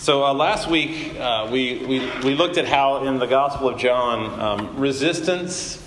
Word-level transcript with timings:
So 0.00 0.24
uh, 0.24 0.32
last 0.32 0.66
week 0.66 1.14
uh, 1.20 1.50
we, 1.52 1.84
we, 1.84 2.10
we 2.24 2.34
looked 2.34 2.56
at 2.56 2.66
how 2.66 3.04
in 3.04 3.18
the 3.18 3.26
Gospel 3.26 3.68
of 3.68 3.78
John 3.78 4.40
um, 4.40 4.78
resistance 4.78 5.86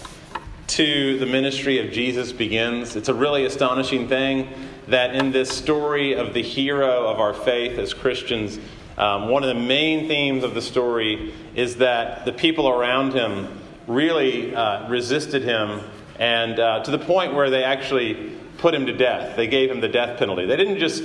to 0.67 1.17
the 1.17 1.25
ministry 1.25 1.79
of 1.79 1.91
Jesus 1.91 2.31
begins. 2.31 2.95
It's 2.95 3.09
a 3.09 3.13
really 3.15 3.45
astonishing 3.45 4.07
thing 4.07 4.49
that 4.88 5.15
in 5.15 5.31
this 5.31 5.49
story 5.49 6.13
of 6.13 6.36
the 6.36 6.43
hero 6.43 7.07
of 7.07 7.20
our 7.20 7.34
faith 7.34 7.79
as 7.79 7.95
Christians, 7.95 8.59
um, 8.99 9.29
one 9.29 9.41
of 9.41 9.49
the 9.49 9.59
main 9.59 10.07
themes 10.07 10.43
of 10.43 10.54
the 10.54 10.61
story 10.61 11.34
is 11.55 11.77
that 11.77 12.23
the 12.23 12.34
people 12.34 12.70
around 12.70 13.14
him 13.14 13.48
really 13.88 14.55
uh, 14.55 14.88
resisted 14.89 15.41
him, 15.41 15.82
and 16.20 16.59
uh, 16.59 16.84
to 16.84 16.91
the 16.91 17.00
point 17.00 17.34
where 17.34 17.50
they 17.50 17.64
actually 17.64 18.32
put 18.59 18.75
him 18.75 18.86
to 18.86 18.93
death. 18.93 19.36
They 19.36 19.48
gave 19.48 19.71
him 19.71 19.82
the 19.82 19.89
death 19.89 20.20
penalty. 20.20 20.45
They 20.45 20.55
didn't 20.55 20.77
just 20.77 21.04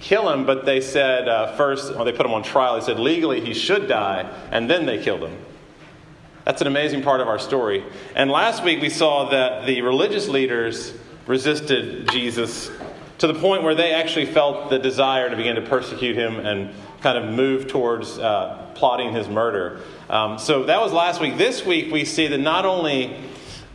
kill 0.00 0.30
him, 0.30 0.46
but 0.46 0.64
they 0.64 0.80
said 0.80 1.28
uh, 1.28 1.56
first, 1.56 1.94
well, 1.94 2.04
they 2.04 2.12
put 2.12 2.26
him 2.26 2.32
on 2.32 2.42
trial. 2.42 2.78
They 2.78 2.84
said 2.84 2.98
legally 2.98 3.40
he 3.40 3.54
should 3.54 3.88
die, 3.88 4.30
and 4.50 4.70
then 4.70 4.86
they 4.86 5.02
killed 5.02 5.22
him. 5.22 5.36
That's 6.44 6.60
an 6.60 6.68
amazing 6.68 7.02
part 7.02 7.20
of 7.20 7.28
our 7.28 7.38
story. 7.38 7.84
And 8.14 8.30
last 8.30 8.62
week 8.62 8.80
we 8.80 8.88
saw 8.88 9.30
that 9.30 9.66
the 9.66 9.82
religious 9.82 10.28
leaders 10.28 10.92
resisted 11.26 12.08
Jesus 12.10 12.70
to 13.18 13.26
the 13.26 13.34
point 13.34 13.62
where 13.62 13.74
they 13.74 13.92
actually 13.92 14.26
felt 14.26 14.70
the 14.70 14.78
desire 14.78 15.28
to 15.28 15.36
begin 15.36 15.56
to 15.56 15.62
persecute 15.62 16.16
him 16.16 16.38
and 16.38 16.72
kind 17.00 17.18
of 17.18 17.34
move 17.34 17.66
towards 17.66 18.18
uh, 18.18 18.70
plotting 18.74 19.12
his 19.12 19.28
murder. 19.28 19.80
Um, 20.08 20.38
so 20.38 20.64
that 20.64 20.80
was 20.80 20.92
last 20.92 21.20
week. 21.20 21.36
This 21.36 21.64
week 21.64 21.92
we 21.92 22.04
see 22.04 22.28
that 22.28 22.38
not 22.38 22.64
only 22.64 23.16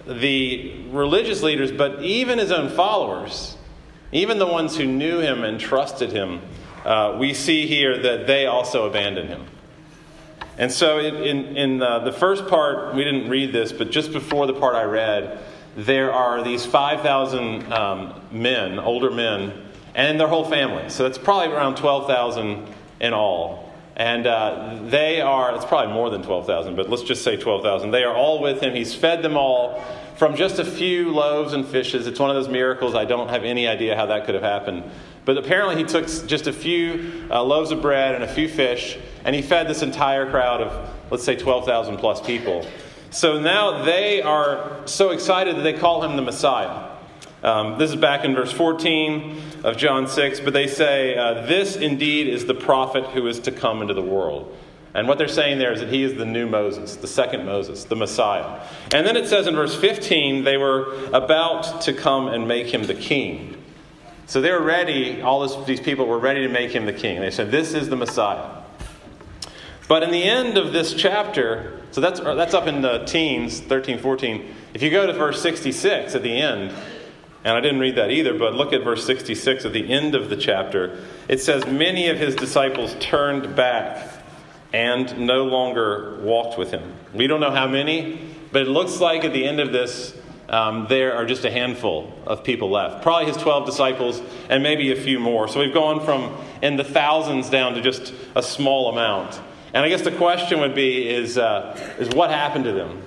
the 0.07 0.85
religious 0.91 1.43
leaders, 1.43 1.71
but 1.71 2.01
even 2.03 2.39
his 2.39 2.51
own 2.51 2.69
followers 2.69 3.57
even 4.11 4.39
the 4.39 4.47
ones 4.47 4.75
who 4.75 4.85
knew 4.85 5.19
him 5.19 5.43
and 5.43 5.59
trusted 5.59 6.11
him, 6.11 6.41
uh, 6.85 7.17
we 7.19 7.33
see 7.33 7.67
here 7.67 7.97
that 7.97 8.27
they 8.27 8.45
also 8.45 8.85
abandoned 8.87 9.29
him. 9.29 9.45
And 10.57 10.71
so, 10.71 10.99
in, 10.99 11.15
in, 11.15 11.57
in 11.57 11.81
uh, 11.81 11.99
the 11.99 12.11
first 12.11 12.47
part, 12.47 12.93
we 12.93 13.03
didn't 13.03 13.29
read 13.29 13.53
this, 13.53 13.71
but 13.71 13.89
just 13.89 14.11
before 14.11 14.47
the 14.47 14.53
part 14.53 14.75
I 14.75 14.83
read, 14.83 15.39
there 15.77 16.11
are 16.11 16.43
these 16.43 16.65
5,000 16.65 17.71
um, 17.71 18.21
men, 18.31 18.77
older 18.77 19.09
men, 19.09 19.53
and 19.95 20.19
their 20.19 20.27
whole 20.27 20.45
family. 20.45 20.89
So 20.89 21.03
that's 21.03 21.17
probably 21.17 21.55
around 21.55 21.77
12,000 21.77 22.67
in 22.99 23.13
all. 23.13 23.60
And 23.95 24.25
uh, 24.25 24.79
they 24.83 25.21
are, 25.21 25.53
it's 25.53 25.65
probably 25.65 25.93
more 25.93 26.09
than 26.09 26.23
12,000, 26.23 26.75
but 26.75 26.89
let's 26.89 27.03
just 27.03 27.23
say 27.23 27.35
12,000. 27.35 27.91
They 27.91 28.03
are 28.03 28.15
all 28.15 28.41
with 28.41 28.61
him. 28.61 28.73
He's 28.73 28.95
fed 28.95 29.21
them 29.21 29.35
all 29.35 29.83
from 30.15 30.35
just 30.35 30.59
a 30.59 30.65
few 30.65 31.11
loaves 31.11 31.53
and 31.53 31.65
fishes. 31.65 32.07
It's 32.07 32.19
one 32.19 32.29
of 32.29 32.35
those 32.35 32.47
miracles. 32.47 32.95
I 32.95 33.05
don't 33.05 33.29
have 33.29 33.43
any 33.43 33.67
idea 33.67 33.95
how 33.95 34.05
that 34.05 34.25
could 34.25 34.35
have 34.35 34.43
happened. 34.43 34.83
But 35.25 35.37
apparently, 35.37 35.75
he 35.75 35.83
took 35.83 36.05
just 36.27 36.47
a 36.47 36.53
few 36.53 37.27
uh, 37.29 37.43
loaves 37.43 37.71
of 37.71 37.81
bread 37.81 38.15
and 38.15 38.23
a 38.23 38.33
few 38.33 38.47
fish, 38.47 38.97
and 39.23 39.35
he 39.35 39.41
fed 39.41 39.67
this 39.67 39.81
entire 39.81 40.29
crowd 40.29 40.61
of, 40.61 40.89
let's 41.11 41.23
say, 41.23 41.35
12,000 41.35 41.97
plus 41.97 42.21
people. 42.21 42.65
So 43.11 43.39
now 43.39 43.83
they 43.83 44.21
are 44.21 44.81
so 44.85 45.09
excited 45.09 45.57
that 45.57 45.63
they 45.63 45.73
call 45.73 46.03
him 46.03 46.15
the 46.15 46.21
Messiah. 46.21 46.90
Um, 47.43 47.79
this 47.79 47.89
is 47.89 47.95
back 47.95 48.23
in 48.23 48.35
verse 48.35 48.51
14 48.51 49.41
of 49.63 49.75
John 49.75 50.07
6, 50.07 50.41
but 50.41 50.53
they 50.53 50.67
say, 50.67 51.17
uh, 51.17 51.45
This 51.45 51.75
indeed 51.75 52.27
is 52.27 52.45
the 52.45 52.53
prophet 52.53 53.03
who 53.05 53.25
is 53.27 53.39
to 53.39 53.51
come 53.51 53.81
into 53.81 53.95
the 53.95 54.01
world. 54.01 54.55
And 54.93 55.07
what 55.07 55.17
they're 55.17 55.27
saying 55.27 55.57
there 55.57 55.71
is 55.71 55.79
that 55.79 55.89
he 55.89 56.03
is 56.03 56.15
the 56.15 56.25
new 56.25 56.47
Moses, 56.47 56.97
the 56.97 57.07
second 57.07 57.45
Moses, 57.45 57.85
the 57.85 57.95
Messiah. 57.95 58.61
And 58.93 59.07
then 59.07 59.15
it 59.15 59.27
says 59.27 59.47
in 59.47 59.55
verse 59.55 59.75
15, 59.75 60.43
they 60.43 60.57
were 60.57 60.93
about 61.13 61.81
to 61.81 61.93
come 61.93 62.27
and 62.27 62.47
make 62.47 62.67
him 62.67 62.83
the 62.83 62.93
king. 62.93 63.57
So 64.27 64.39
they 64.39 64.51
were 64.51 64.61
ready, 64.61 65.21
all 65.21 65.39
this, 65.41 65.55
these 65.65 65.81
people 65.81 66.05
were 66.05 66.19
ready 66.19 66.41
to 66.41 66.49
make 66.49 66.71
him 66.71 66.85
the 66.85 66.93
king. 66.93 67.21
They 67.21 67.31
said, 67.31 67.51
This 67.51 67.73
is 67.73 67.89
the 67.89 67.95
Messiah. 67.95 68.61
But 69.87 70.03
in 70.03 70.11
the 70.11 70.23
end 70.23 70.57
of 70.57 70.73
this 70.73 70.93
chapter, 70.93 71.81
so 71.91 72.01
that's, 72.01 72.19
that's 72.19 72.53
up 72.53 72.67
in 72.67 72.81
the 72.81 72.99
teens, 73.05 73.59
13, 73.59 73.97
14. 73.99 74.55
If 74.73 74.81
you 74.81 74.89
go 74.89 75.05
to 75.05 75.13
verse 75.13 75.41
66 75.41 76.15
at 76.15 76.23
the 76.23 76.33
end, 76.33 76.73
and 77.43 77.57
I 77.57 77.59
didn't 77.59 77.79
read 77.79 77.95
that 77.95 78.11
either, 78.11 78.37
but 78.37 78.53
look 78.53 78.71
at 78.71 78.83
verse 78.83 79.05
66 79.05 79.65
at 79.65 79.73
the 79.73 79.91
end 79.91 80.13
of 80.13 80.29
the 80.29 80.37
chapter. 80.37 80.99
It 81.27 81.41
says, 81.41 81.65
Many 81.65 82.09
of 82.09 82.17
his 82.17 82.35
disciples 82.35 82.95
turned 82.99 83.55
back 83.55 84.07
and 84.73 85.25
no 85.25 85.45
longer 85.45 86.19
walked 86.21 86.57
with 86.57 86.71
him. 86.71 86.93
We 87.13 87.27
don't 87.27 87.41
know 87.41 87.51
how 87.51 87.67
many, 87.67 88.19
but 88.51 88.63
it 88.63 88.69
looks 88.69 88.99
like 88.99 89.25
at 89.25 89.33
the 89.33 89.45
end 89.45 89.59
of 89.59 89.71
this, 89.71 90.15
um, 90.49 90.85
there 90.89 91.15
are 91.15 91.25
just 91.25 91.45
a 91.45 91.51
handful 91.51 92.13
of 92.25 92.43
people 92.43 92.69
left. 92.69 93.01
Probably 93.01 93.25
his 93.25 93.37
12 93.37 93.65
disciples 93.65 94.21
and 94.49 94.61
maybe 94.61 94.91
a 94.91 94.95
few 94.95 95.19
more. 95.19 95.47
So 95.47 95.61
we've 95.61 95.73
gone 95.73 96.03
from 96.05 96.35
in 96.61 96.75
the 96.75 96.83
thousands 96.83 97.49
down 97.49 97.73
to 97.73 97.81
just 97.81 98.13
a 98.35 98.43
small 98.43 98.89
amount. 98.91 99.39
And 99.73 99.85
I 99.85 99.89
guess 99.89 100.01
the 100.01 100.11
question 100.11 100.59
would 100.59 100.75
be 100.75 101.07
is, 101.07 101.37
uh, 101.37 101.95
is 101.99 102.09
what 102.09 102.29
happened 102.29 102.65
to 102.65 102.73
them? 102.73 103.01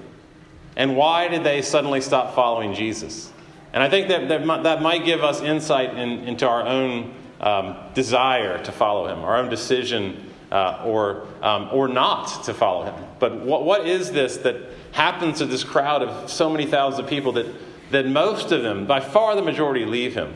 And 0.77 0.97
why 0.97 1.29
did 1.29 1.45
they 1.45 1.61
suddenly 1.61 2.01
stop 2.01 2.35
following 2.35 2.75
Jesus? 2.75 3.31
And 3.75 3.83
I 3.83 3.91
think 3.91 4.07
that 4.07 4.29
that 4.29 4.47
might, 4.47 4.63
that 4.63 4.81
might 4.81 5.05
give 5.05 5.25
us 5.25 5.43
insight 5.43 5.91
in, 5.99 6.21
into 6.29 6.49
our 6.49 6.65
own 6.65 7.13
um, 7.41 7.77
desire 7.93 8.63
to 8.63 8.71
follow 8.71 9.09
him, 9.09 9.19
our 9.25 9.37
own 9.37 9.51
decision 9.51 10.31
uh, 10.53 10.85
or, 10.85 11.27
um, 11.43 11.69
or 11.73 11.89
not 11.89 12.45
to 12.45 12.55
follow 12.55 12.85
him. 12.85 12.95
But 13.19 13.41
what, 13.41 13.65
what 13.65 13.85
is 13.85 14.13
this 14.13 14.37
that 14.39 14.57
happens 14.93 15.39
to 15.39 15.47
this 15.47 15.65
crowd 15.65 16.03
of 16.03 16.31
so 16.31 16.49
many 16.49 16.67
thousands 16.67 17.01
of 17.01 17.11
people 17.11 17.33
that, 17.33 17.47
that 17.91 18.07
most 18.07 18.53
of 18.53 18.63
them, 18.63 18.87
by 18.87 19.01
far 19.01 19.35
the 19.35 19.43
majority, 19.43 19.85
leave 19.85 20.15
him? 20.15 20.33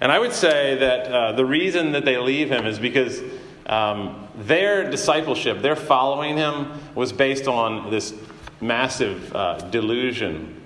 And 0.00 0.12
I 0.12 0.20
would 0.20 0.32
say 0.32 0.76
that 0.76 1.06
uh, 1.08 1.32
the 1.32 1.44
reason 1.44 1.90
that 1.92 2.04
they 2.04 2.18
leave 2.18 2.50
him 2.50 2.66
is 2.66 2.78
because 2.78 3.20
um, 3.66 4.28
their 4.36 4.88
discipleship, 4.88 5.60
their 5.60 5.74
following 5.74 6.36
him, 6.36 6.70
was 6.94 7.12
based 7.12 7.48
on 7.48 7.90
this 7.90 8.14
massive 8.60 9.34
uh, 9.34 9.58
delusion, 9.70 10.59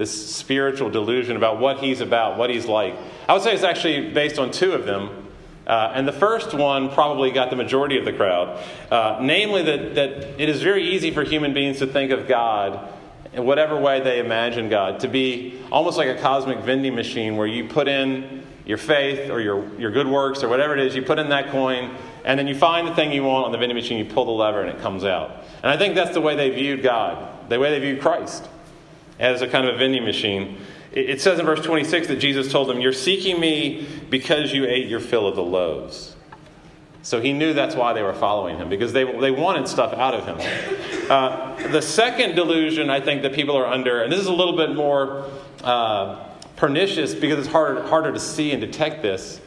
this 0.00 0.34
spiritual 0.34 0.88
delusion 0.88 1.36
about 1.36 1.60
what 1.60 1.76
he's 1.76 2.00
about, 2.00 2.38
what 2.38 2.48
he's 2.48 2.64
like. 2.64 2.96
I 3.28 3.34
would 3.34 3.42
say 3.42 3.52
it's 3.52 3.62
actually 3.62 4.08
based 4.12 4.38
on 4.38 4.50
two 4.50 4.72
of 4.72 4.86
them. 4.86 5.26
Uh, 5.66 5.92
and 5.94 6.08
the 6.08 6.12
first 6.12 6.54
one 6.54 6.88
probably 6.88 7.30
got 7.30 7.50
the 7.50 7.56
majority 7.56 7.98
of 7.98 8.06
the 8.06 8.12
crowd, 8.14 8.64
uh, 8.90 9.18
namely 9.20 9.62
that, 9.62 9.94
that 9.96 10.40
it 10.40 10.48
is 10.48 10.62
very 10.62 10.88
easy 10.88 11.10
for 11.10 11.22
human 11.22 11.52
beings 11.52 11.80
to 11.80 11.86
think 11.86 12.12
of 12.12 12.26
God 12.26 12.90
in 13.34 13.44
whatever 13.44 13.78
way 13.78 14.00
they 14.00 14.20
imagine 14.20 14.70
God, 14.70 15.00
to 15.00 15.08
be 15.08 15.60
almost 15.70 15.98
like 15.98 16.08
a 16.08 16.18
cosmic 16.18 16.60
vending 16.60 16.94
machine 16.94 17.36
where 17.36 17.46
you 17.46 17.68
put 17.68 17.86
in 17.86 18.42
your 18.64 18.78
faith 18.78 19.30
or 19.30 19.38
your, 19.42 19.68
your 19.78 19.90
good 19.90 20.08
works 20.08 20.42
or 20.42 20.48
whatever 20.48 20.74
it 20.74 20.80
is, 20.80 20.96
you 20.96 21.02
put 21.02 21.18
in 21.18 21.28
that 21.28 21.50
coin, 21.50 21.94
and 22.24 22.38
then 22.38 22.48
you 22.48 22.54
find 22.54 22.88
the 22.88 22.94
thing 22.94 23.12
you 23.12 23.22
want 23.22 23.44
on 23.44 23.52
the 23.52 23.58
vending 23.58 23.76
machine, 23.76 23.98
you 23.98 24.10
pull 24.10 24.24
the 24.24 24.30
lever, 24.30 24.62
and 24.62 24.70
it 24.70 24.80
comes 24.80 25.04
out. 25.04 25.44
And 25.62 25.70
I 25.70 25.76
think 25.76 25.94
that's 25.94 26.14
the 26.14 26.22
way 26.22 26.36
they 26.36 26.48
viewed 26.48 26.82
God, 26.82 27.50
the 27.50 27.60
way 27.60 27.70
they 27.70 27.80
viewed 27.80 28.00
Christ, 28.00 28.48
as 29.20 29.42
a 29.42 29.46
kind 29.46 29.68
of 29.68 29.76
a 29.76 29.78
vending 29.78 30.04
machine. 30.04 30.56
It 30.92 31.20
says 31.20 31.38
in 31.38 31.46
verse 31.46 31.64
26 31.64 32.08
that 32.08 32.16
Jesus 32.16 32.50
told 32.50 32.68
them, 32.68 32.80
You're 32.80 32.92
seeking 32.92 33.38
me 33.38 33.86
because 34.08 34.52
you 34.52 34.66
ate 34.66 34.88
your 34.88 34.98
fill 34.98 35.28
of 35.28 35.36
the 35.36 35.42
loaves. 35.42 36.16
So 37.02 37.20
he 37.20 37.32
knew 37.32 37.54
that's 37.54 37.76
why 37.76 37.92
they 37.92 38.02
were 38.02 38.12
following 38.12 38.58
him, 38.58 38.68
because 38.68 38.92
they, 38.92 39.04
they 39.20 39.30
wanted 39.30 39.68
stuff 39.68 39.94
out 39.94 40.14
of 40.14 40.26
him. 40.26 41.08
Uh, 41.08 41.68
the 41.68 41.80
second 41.80 42.34
delusion 42.34 42.90
I 42.90 43.00
think 43.00 43.22
that 43.22 43.32
people 43.32 43.56
are 43.56 43.66
under, 43.66 44.02
and 44.02 44.12
this 44.12 44.20
is 44.20 44.26
a 44.26 44.32
little 44.32 44.56
bit 44.56 44.74
more 44.74 45.26
uh, 45.62 46.24
pernicious 46.56 47.14
because 47.14 47.38
it's 47.38 47.48
harder, 47.48 47.86
harder 47.86 48.12
to 48.12 48.20
see 48.20 48.52
and 48.52 48.60
detect 48.60 49.00
this, 49.00 49.40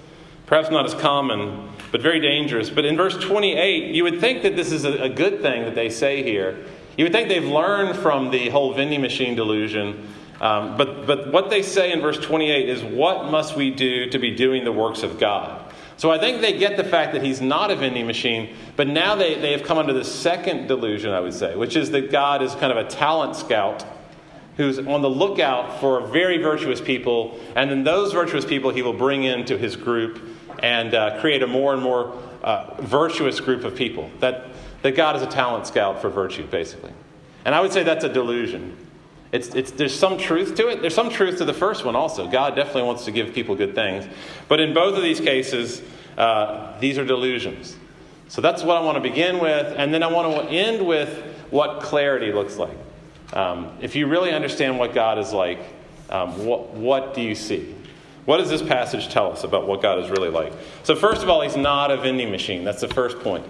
perhaps 0.45 0.71
not 0.71 0.85
as 0.85 0.93
common, 0.95 1.69
but 1.91 2.01
very 2.01 2.19
dangerous. 2.19 2.69
But 2.69 2.85
in 2.85 2.97
verse 2.97 3.17
28, 3.17 3.93
you 3.93 4.03
would 4.03 4.19
think 4.19 4.43
that 4.43 4.55
this 4.55 4.71
is 4.71 4.83
a, 4.85 5.03
a 5.03 5.09
good 5.09 5.41
thing 5.41 5.63
that 5.63 5.75
they 5.75 5.89
say 5.89 6.23
here. 6.23 6.65
You 6.97 7.05
would 7.05 7.13
think 7.13 7.29
they've 7.29 7.43
learned 7.43 7.97
from 7.97 8.29
the 8.29 8.49
whole 8.49 8.73
vending 8.73 9.01
machine 9.01 9.35
delusion 9.35 10.07
um, 10.43 10.75
but, 10.75 11.07
but 11.07 11.31
what 11.31 11.49
they 11.49 11.61
say 11.61 11.93
in 11.93 12.01
verse 12.01 12.19
28 12.19 12.67
is, 12.67 12.83
What 12.83 13.31
must 13.31 13.55
we 13.55 13.71
do 13.71 14.09
to 14.09 14.19
be 14.19 14.35
doing 14.35 14.65
the 14.65 14.73
works 14.73 15.01
of 15.01 15.17
God? 15.17 15.73
So 15.95 16.11
I 16.11 16.17
think 16.17 16.41
they 16.41 16.57
get 16.57 16.75
the 16.75 16.83
fact 16.83 17.13
that 17.13 17.23
he's 17.23 17.39
not 17.39 17.71
a 17.71 17.77
vending 17.77 18.05
machine, 18.05 18.53
but 18.75 18.87
now 18.87 19.15
they, 19.15 19.35
they 19.35 19.53
have 19.53 19.63
come 19.63 19.77
under 19.77 19.93
the 19.93 20.03
second 20.03 20.67
delusion, 20.67 21.11
I 21.11 21.21
would 21.21 21.33
say, 21.33 21.55
which 21.55 21.77
is 21.77 21.91
that 21.91 22.11
God 22.11 22.41
is 22.41 22.53
kind 22.55 22.77
of 22.77 22.77
a 22.77 22.89
talent 22.89 23.37
scout 23.37 23.85
who's 24.57 24.79
on 24.79 25.01
the 25.01 25.09
lookout 25.09 25.79
for 25.79 26.05
very 26.07 26.39
virtuous 26.39 26.81
people, 26.81 27.39
and 27.55 27.71
then 27.71 27.85
those 27.85 28.11
virtuous 28.11 28.43
people 28.43 28.71
he 28.71 28.81
will 28.81 28.91
bring 28.91 29.23
into 29.23 29.57
his 29.57 29.77
group 29.77 30.19
and 30.59 30.93
uh, 30.93 31.21
create 31.21 31.41
a 31.41 31.47
more 31.47 31.73
and 31.73 31.81
more 31.81 32.21
uh, 32.43 32.75
virtuous 32.81 33.39
group 33.39 33.63
of 33.63 33.75
people. 33.75 34.11
That, 34.19 34.47
that 34.83 34.95
God 34.95 35.15
is 35.15 35.21
a 35.21 35.27
talent 35.27 35.65
scout 35.65 36.01
for 36.01 36.09
virtue, 36.09 36.45
basically. 36.45 36.91
And 37.45 37.55
I 37.55 37.61
would 37.61 37.73
say 37.73 37.83
that's 37.83 38.03
a 38.03 38.13
delusion. 38.13 38.77
It's, 39.31 39.55
it's, 39.55 39.71
there's 39.71 39.97
some 39.97 40.17
truth 40.19 40.55
to 40.55 40.67
it. 40.67 40.81
There's 40.81 40.93
some 40.93 41.09
truth 41.09 41.39
to 41.39 41.45
the 41.45 41.53
first 41.53 41.83
one 41.83 41.95
also. 41.95 42.29
God 42.29 42.55
definitely 42.55 42.83
wants 42.83 43.05
to 43.05 43.11
give 43.11 43.33
people 43.33 43.55
good 43.55 43.73
things. 43.73 44.05
But 44.47 44.59
in 44.59 44.73
both 44.73 44.95
of 44.95 45.01
these 45.01 45.19
cases, 45.19 45.81
uh, 46.17 46.79
these 46.79 46.99
are 46.99 47.05
delusions. 47.05 47.75
So 48.27 48.41
that's 48.41 48.61
what 48.63 48.77
I 48.77 48.81
want 48.81 48.95
to 48.95 49.01
begin 49.01 49.39
with. 49.39 49.73
And 49.75 49.93
then 49.93 50.03
I 50.03 50.07
want 50.07 50.47
to 50.47 50.53
end 50.53 50.85
with 50.85 51.09
what 51.49 51.81
clarity 51.81 52.31
looks 52.31 52.57
like. 52.57 52.77
Um, 53.33 53.75
if 53.81 53.95
you 53.95 54.05
really 54.05 54.31
understand 54.31 54.77
what 54.77 54.93
God 54.93 55.17
is 55.17 55.33
like, 55.33 55.59
um, 56.09 56.45
what, 56.45 56.71
what 56.71 57.13
do 57.15 57.21
you 57.21 57.33
see? 57.33 57.73
What 58.25 58.37
does 58.37 58.49
this 58.49 58.61
passage 58.61 59.09
tell 59.09 59.31
us 59.31 59.43
about 59.43 59.67
what 59.67 59.81
God 59.81 59.99
is 59.99 60.09
really 60.09 60.29
like? 60.29 60.53
So, 60.83 60.95
first 60.95 61.23
of 61.23 61.29
all, 61.29 61.41
He's 61.41 61.57
not 61.57 61.91
a 61.91 61.97
vending 61.97 62.31
machine. 62.31 62.63
That's 62.63 62.81
the 62.81 62.87
first 62.87 63.19
point. 63.19 63.45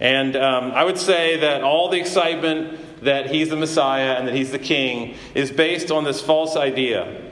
And 0.00 0.34
um, 0.34 0.72
I 0.72 0.84
would 0.84 0.98
say 0.98 1.36
that 1.38 1.62
all 1.62 1.90
the 1.90 2.00
excitement 2.00 3.02
that 3.02 3.30
he's 3.30 3.48
the 3.48 3.56
Messiah 3.56 4.14
and 4.14 4.26
that 4.26 4.34
he's 4.34 4.50
the 4.50 4.58
king 4.58 5.16
is 5.34 5.50
based 5.50 5.90
on 5.90 6.04
this 6.04 6.20
false 6.20 6.56
idea 6.56 7.22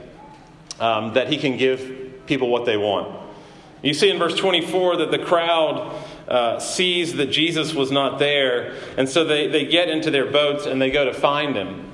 um, 0.79 1.13
that 1.13 1.31
he 1.31 1.37
can 1.37 1.57
give 1.57 2.25
people 2.25 2.49
what 2.49 2.65
they 2.65 2.77
want. 2.77 3.15
You 3.81 3.93
see 3.93 4.09
in 4.09 4.19
verse 4.19 4.35
24 4.35 4.97
that 4.97 5.11
the 5.11 5.19
crowd 5.19 5.95
uh, 6.27 6.59
sees 6.59 7.13
that 7.13 7.27
Jesus 7.27 7.73
was 7.73 7.91
not 7.91 8.19
there, 8.19 8.75
and 8.97 9.07
so 9.07 9.23
they, 9.23 9.47
they 9.47 9.65
get 9.65 9.89
into 9.89 10.11
their 10.11 10.29
boats 10.29 10.65
and 10.65 10.81
they 10.81 10.91
go 10.91 11.05
to 11.05 11.13
find 11.13 11.55
him. 11.55 11.85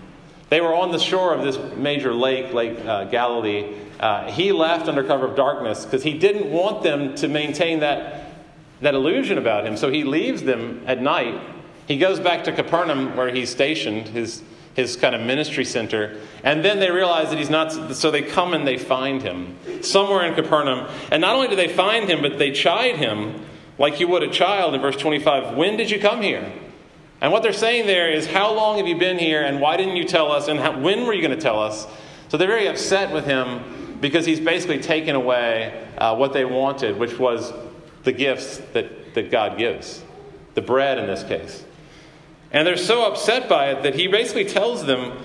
They 0.49 0.61
were 0.61 0.75
on 0.75 0.91
the 0.91 0.99
shore 0.99 1.33
of 1.33 1.43
this 1.43 1.57
major 1.77 2.13
lake, 2.13 2.53
Lake 2.53 2.79
uh, 2.85 3.05
Galilee. 3.05 3.75
Uh, 3.99 4.31
he 4.31 4.51
left 4.51 4.87
under 4.87 5.03
cover 5.03 5.27
of 5.27 5.35
darkness 5.35 5.85
because 5.85 6.03
he 6.03 6.17
didn't 6.17 6.51
want 6.51 6.83
them 6.83 7.15
to 7.15 7.27
maintain 7.27 7.79
that, 7.79 8.34
that 8.81 8.93
illusion 8.93 9.37
about 9.37 9.65
him. 9.65 9.77
So 9.77 9.89
he 9.89 10.03
leaves 10.03 10.43
them 10.43 10.83
at 10.85 11.01
night. 11.01 11.39
He 11.87 11.97
goes 11.97 12.19
back 12.19 12.43
to 12.45 12.51
Capernaum 12.51 13.15
where 13.15 13.29
he's 13.29 13.49
stationed, 13.49 14.07
his, 14.09 14.43
his 14.73 14.95
kind 14.95 15.15
of 15.15 15.21
ministry 15.21 15.65
center. 15.65 16.19
And 16.43 16.63
then 16.63 16.79
they 16.79 16.91
realize 16.91 17.29
that 17.29 17.37
he's 17.37 17.49
not, 17.49 17.95
so 17.95 18.11
they 18.11 18.21
come 18.21 18.53
and 18.53 18.67
they 18.67 18.77
find 18.77 19.21
him 19.21 19.55
somewhere 19.81 20.25
in 20.25 20.33
Capernaum. 20.33 20.87
And 21.11 21.21
not 21.21 21.35
only 21.35 21.47
do 21.47 21.55
they 21.55 21.67
find 21.67 22.09
him, 22.09 22.21
but 22.21 22.37
they 22.37 22.51
chide 22.51 22.97
him 22.97 23.45
like 23.77 23.99
you 23.99 24.07
would 24.07 24.23
a 24.23 24.29
child 24.29 24.73
in 24.73 24.81
verse 24.81 24.97
25 24.97 25.55
When 25.55 25.77
did 25.77 25.89
you 25.89 25.99
come 25.99 26.21
here? 26.21 26.51
And 27.21 27.31
what 27.31 27.43
they're 27.43 27.53
saying 27.53 27.87
there 27.87 28.11
is, 28.11 28.27
How 28.27 28.53
long 28.53 28.77
have 28.77 28.87
you 28.87 28.97
been 28.97 29.17
here, 29.17 29.43
and 29.43 29.59
why 29.59 29.77
didn't 29.77 29.95
you 29.95 30.05
tell 30.05 30.31
us, 30.31 30.47
and 30.47 30.59
how, 30.59 30.79
when 30.79 31.05
were 31.05 31.13
you 31.13 31.21
going 31.21 31.37
to 31.37 31.41
tell 31.41 31.61
us? 31.61 31.87
So 32.29 32.37
they're 32.37 32.47
very 32.47 32.67
upset 32.67 33.13
with 33.13 33.25
him 33.25 33.97
because 34.01 34.25
he's 34.25 34.39
basically 34.39 34.79
taken 34.79 35.15
away 35.15 35.87
uh, 35.97 36.15
what 36.15 36.33
they 36.33 36.45
wanted, 36.45 36.97
which 36.97 37.17
was 37.17 37.53
the 38.05 38.13
gifts 38.13 38.57
that, 38.73 39.13
that 39.15 39.29
God 39.29 39.57
gives, 39.57 40.03
the 40.53 40.61
bread 40.61 40.97
in 40.97 41.07
this 41.07 41.23
case. 41.23 41.63
And 42.51 42.65
they're 42.65 42.77
so 42.77 43.05
upset 43.05 43.49
by 43.49 43.71
it 43.71 43.83
that 43.83 43.95
he 43.95 44.07
basically 44.07 44.45
tells 44.45 44.85
them 44.85 45.17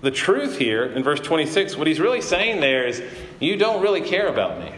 the 0.00 0.10
truth 0.10 0.58
here 0.58 0.84
in 0.84 1.02
verse 1.02 1.20
26. 1.20 1.76
What 1.76 1.86
he's 1.86 2.00
really 2.00 2.22
saying 2.22 2.60
there 2.60 2.86
is, 2.86 3.02
You 3.40 3.56
don't 3.56 3.82
really 3.82 4.00
care 4.00 4.28
about 4.28 4.60
me. 4.60 4.72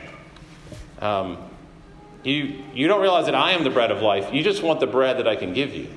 Um, 1.00 1.38
you, 2.25 2.65
you 2.75 2.88
don't 2.88 3.03
realize 3.03 3.27
that 3.27 3.35
I 3.35 3.53
am 3.53 3.62
the 3.62 3.71
bread 3.71 3.93
of 3.93 4.03
life. 4.03 4.33
You 4.33 4.43
just 4.43 4.62
want 4.62 4.81
the 4.81 4.87
bread 4.87 5.19
that 5.19 5.29
I 5.29 5.37
can 5.37 5.53
give 5.53 5.75
you. 5.75 5.88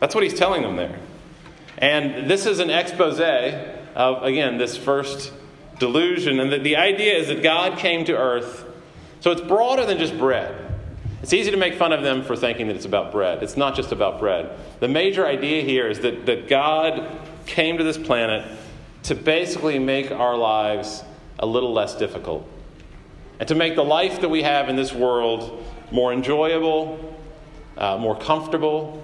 That's 0.00 0.14
what 0.14 0.24
he's 0.24 0.34
telling 0.34 0.62
them 0.62 0.76
there. 0.76 0.98
And 1.78 2.30
this 2.30 2.46
is 2.46 2.58
an 2.58 2.70
expose 2.70 3.20
of, 3.20 4.22
again, 4.22 4.56
this 4.56 4.76
first 4.76 5.32
delusion. 5.78 6.40
And 6.40 6.50
the, 6.50 6.58
the 6.58 6.76
idea 6.76 7.14
is 7.16 7.28
that 7.28 7.42
God 7.42 7.78
came 7.78 8.04
to 8.06 8.16
earth. 8.16 8.64
So 9.20 9.32
it's 9.32 9.42
broader 9.42 9.84
than 9.84 9.98
just 9.98 10.16
bread. 10.16 10.65
It's 11.26 11.32
easy 11.32 11.50
to 11.50 11.56
make 11.56 11.74
fun 11.74 11.92
of 11.92 12.04
them 12.04 12.22
for 12.22 12.36
thinking 12.36 12.68
that 12.68 12.76
it's 12.76 12.84
about 12.84 13.10
bread. 13.10 13.42
It's 13.42 13.56
not 13.56 13.74
just 13.74 13.90
about 13.90 14.20
bread. 14.20 14.48
The 14.78 14.86
major 14.86 15.26
idea 15.26 15.60
here 15.64 15.88
is 15.88 15.98
that, 15.98 16.24
that 16.26 16.46
God 16.46 17.18
came 17.46 17.78
to 17.78 17.82
this 17.82 17.98
planet 17.98 18.48
to 19.02 19.16
basically 19.16 19.80
make 19.80 20.12
our 20.12 20.36
lives 20.36 21.02
a 21.40 21.44
little 21.44 21.72
less 21.72 21.96
difficult 21.96 22.48
and 23.40 23.48
to 23.48 23.56
make 23.56 23.74
the 23.74 23.82
life 23.82 24.20
that 24.20 24.28
we 24.28 24.44
have 24.44 24.68
in 24.68 24.76
this 24.76 24.92
world 24.92 25.64
more 25.90 26.12
enjoyable, 26.12 27.18
uh, 27.76 27.98
more 27.98 28.16
comfortable, 28.16 29.02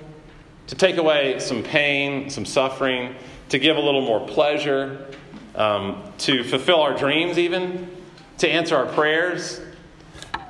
to 0.69 0.77
take 0.77 0.99
away 0.99 1.41
some 1.41 1.65
pain, 1.65 2.31
some 2.31 2.45
suffering, 2.45 3.17
to 3.49 3.59
give 3.59 3.77
a 3.77 3.81
little 3.81 4.01
more 4.01 4.25
pleasure, 4.29 5.09
um, 5.57 6.01
to 6.19 6.45
fulfill 6.45 6.83
our 6.83 6.97
dreams, 6.97 7.37
even, 7.37 7.91
to 8.39 8.49
answer 8.49 8.77
our 8.77 8.87
prayers. 8.87 9.61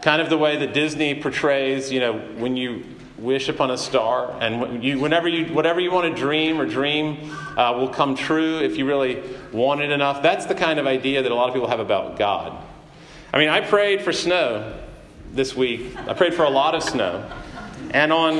Kind 0.02 0.20
of 0.20 0.28
the 0.28 0.38
way 0.38 0.56
that 0.56 0.75
Disney 0.75 1.14
portrays, 1.14 1.90
you 1.93 2.00
know, 2.00 2.19
when 2.37 2.56
you 2.56 2.84
wish 3.19 3.49
upon 3.49 3.70
a 3.70 3.78
star, 3.78 4.37
and 4.40 4.82
you, 4.82 4.99
whenever 4.99 5.28
you, 5.28 5.54
whatever 5.54 5.78
you 5.81 5.93
want 5.93 6.12
to 6.12 6.20
dream 6.20 6.60
or 6.60 6.66
dream 6.66 7.31
uh, 7.56 7.72
will 7.78 7.88
come 7.88 8.16
true 8.16 8.58
if 8.58 8.76
you 8.76 8.84
really 8.84 9.22
want 9.52 9.81
it 9.81 9.90
enough. 9.90 10.20
That's 10.20 10.46
the 10.46 10.56
kind 10.56 10.81
of 10.81 10.87
idea 10.87 11.22
that 11.22 11.31
a 11.31 11.34
lot 11.34 11.49
of 11.49 11.54
people 11.54 11.69
have 11.69 11.78
about 11.78 12.19
God. 12.19 12.60
I 13.32 13.38
mean, 13.38 13.49
I 13.49 13.60
prayed 13.60 14.02
for 14.02 14.12
snow 14.12 14.76
this 15.32 15.56
week. 15.56 15.96
I 16.08 16.14
prayed 16.14 16.34
for 16.34 16.43
a 16.43 16.50
lot 16.50 16.75
of 16.75 16.82
snow. 16.82 17.31
And 17.93 18.12
on, 18.12 18.38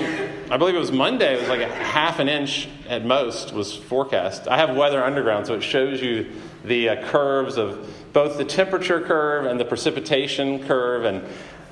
I 0.51 0.57
believe 0.57 0.75
it 0.75 0.79
was 0.79 0.93
Monday, 0.93 1.35
it 1.35 1.41
was 1.41 1.49
like 1.49 1.61
a 1.61 1.73
half 1.73 2.19
an 2.19 2.29
inch 2.29 2.69
at 2.89 3.05
most 3.05 3.53
was 3.53 3.75
forecast. 3.75 4.49
I 4.49 4.57
have 4.57 4.75
Weather 4.77 5.03
Underground, 5.03 5.47
so 5.47 5.55
it 5.55 5.63
shows 5.63 6.03
you 6.03 6.33
the 6.65 6.91
uh, 6.91 7.09
curves 7.09 7.57
of 7.57 7.89
both 8.13 8.39
the 8.39 8.45
temperature 8.45 9.01
curve 9.01 9.47
and 9.47 9.59
the 9.59 9.65
precipitation 9.65 10.65
curve. 10.67 11.05
And 11.05 11.23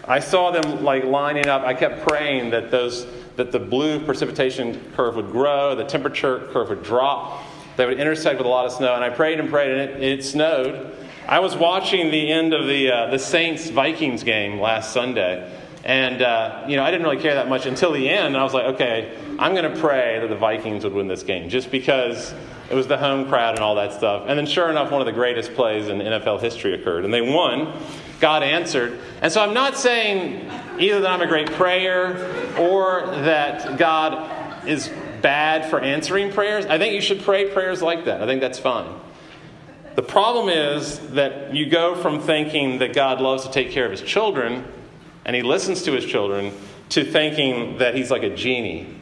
I 0.07 0.21
saw 0.21 0.51
them 0.51 0.85
like 0.85 1.05
lining 1.05 1.47
up. 1.47 1.63
I 1.63 1.75
kept 1.75 2.07
praying 2.07 2.51
that 2.51 2.71
those 2.71 3.07
that 3.37 3.53
the 3.53 3.59
blue 3.59 4.05
precipitation 4.05 4.81
curve 4.95 5.17
would 5.17 5.31
grow, 5.31 5.75
the 5.75 5.85
temperature 5.85 6.49
curve 6.53 6.69
would 6.69 6.83
drop, 6.83 7.43
they 7.77 7.87
would 7.87 7.99
intersect 7.99 8.39
with 8.39 8.47
a 8.47 8.51
lot 8.51 8.67
of 8.67 8.73
snow. 8.73 8.95
And 8.95 9.05
I 9.05 9.09
prayed 9.09 9.41
and 9.41 9.49
prayed, 9.49 9.71
and 9.71 10.03
it, 10.03 10.03
it 10.03 10.25
snowed. 10.25 10.95
I 11.27 11.39
was 11.39 11.57
watching 11.57 12.11
the 12.11 12.31
end 12.31 12.53
of 12.53 12.67
the 12.67 12.91
uh, 12.91 13.11
the 13.11 13.19
Saints 13.19 13.71
Vikings 13.71 14.25
game 14.25 14.61
last 14.61 14.93
Sunday 14.93 15.51
and, 15.85 16.21
uh, 16.21 16.65
you 16.69 16.77
know, 16.77 16.85
I 16.85 16.91
didn't 16.91 17.07
really 17.07 17.23
care 17.23 17.35
that 17.35 17.49
much 17.49 17.65
until 17.67 17.93
the 17.93 18.09
end. 18.09 18.37
I 18.37 18.43
was 18.43 18.53
like, 18.53 18.75
okay, 18.75 19.17
I'm 19.39 19.55
going 19.55 19.73
to 19.73 19.81
pray 19.81 20.19
that 20.21 20.29
the 20.29 20.37
Vikings 20.37 20.85
would 20.85 20.93
win 20.93 21.09
this 21.09 21.23
game 21.23 21.49
just 21.49 21.71
because 21.71 22.35
it 22.71 22.75
was 22.75 22.87
the 22.87 22.97
home 22.97 23.29
crowd 23.29 23.57
and 23.57 23.65
all 23.65 23.75
that 23.75 23.93
stuff. 23.93 24.25
And 24.29 24.39
then, 24.39 24.47
sure 24.47 24.71
enough, 24.71 24.93
one 24.93 25.01
of 25.01 25.07
the 25.07 25.13
greatest 25.13 25.55
plays 25.55 25.89
in 25.89 25.99
NFL 25.99 26.41
history 26.41 26.73
occurred. 26.73 27.05
And 27.05 27.13
they 27.13 27.21
won. 27.21 27.77
God 28.21 28.43
answered. 28.43 28.99
And 29.21 29.33
so 29.33 29.43
I'm 29.43 29.55
not 29.55 29.77
saying 29.77 30.49
either 30.79 31.01
that 31.01 31.11
I'm 31.11 31.21
a 31.21 31.27
great 31.27 31.51
prayer 31.53 32.15
or 32.59 33.07
that 33.07 33.77
God 33.77 34.69
is 34.69 34.89
bad 35.21 35.69
for 35.69 35.81
answering 35.81 36.33
prayers. 36.33 36.65
I 36.67 36.79
think 36.79 36.95
you 36.95 37.01
should 37.01 37.23
pray 37.23 37.51
prayers 37.51 37.83
like 37.83 38.05
that. 38.05 38.23
I 38.23 38.27
think 38.27 38.41
that's 38.41 38.59
fine. 38.59 39.01
The 39.97 40.03
problem 40.03 40.49
is 40.49 41.01
that 41.11 41.55
you 41.55 41.69
go 41.69 41.97
from 41.97 42.21
thinking 42.21 42.79
that 42.79 42.95
God 42.95 43.21
loves 43.21 43.45
to 43.45 43.51
take 43.51 43.71
care 43.71 43.85
of 43.85 43.91
his 43.91 44.03
children 44.03 44.65
and 45.25 45.35
he 45.35 45.43
listens 45.43 45.83
to 45.83 45.93
his 45.93 46.05
children 46.05 46.53
to 46.91 47.05
thinking 47.05 47.79
that 47.79 47.95
he's 47.95 48.11
like 48.11 48.23
a 48.23 48.35
genie. 48.35 49.00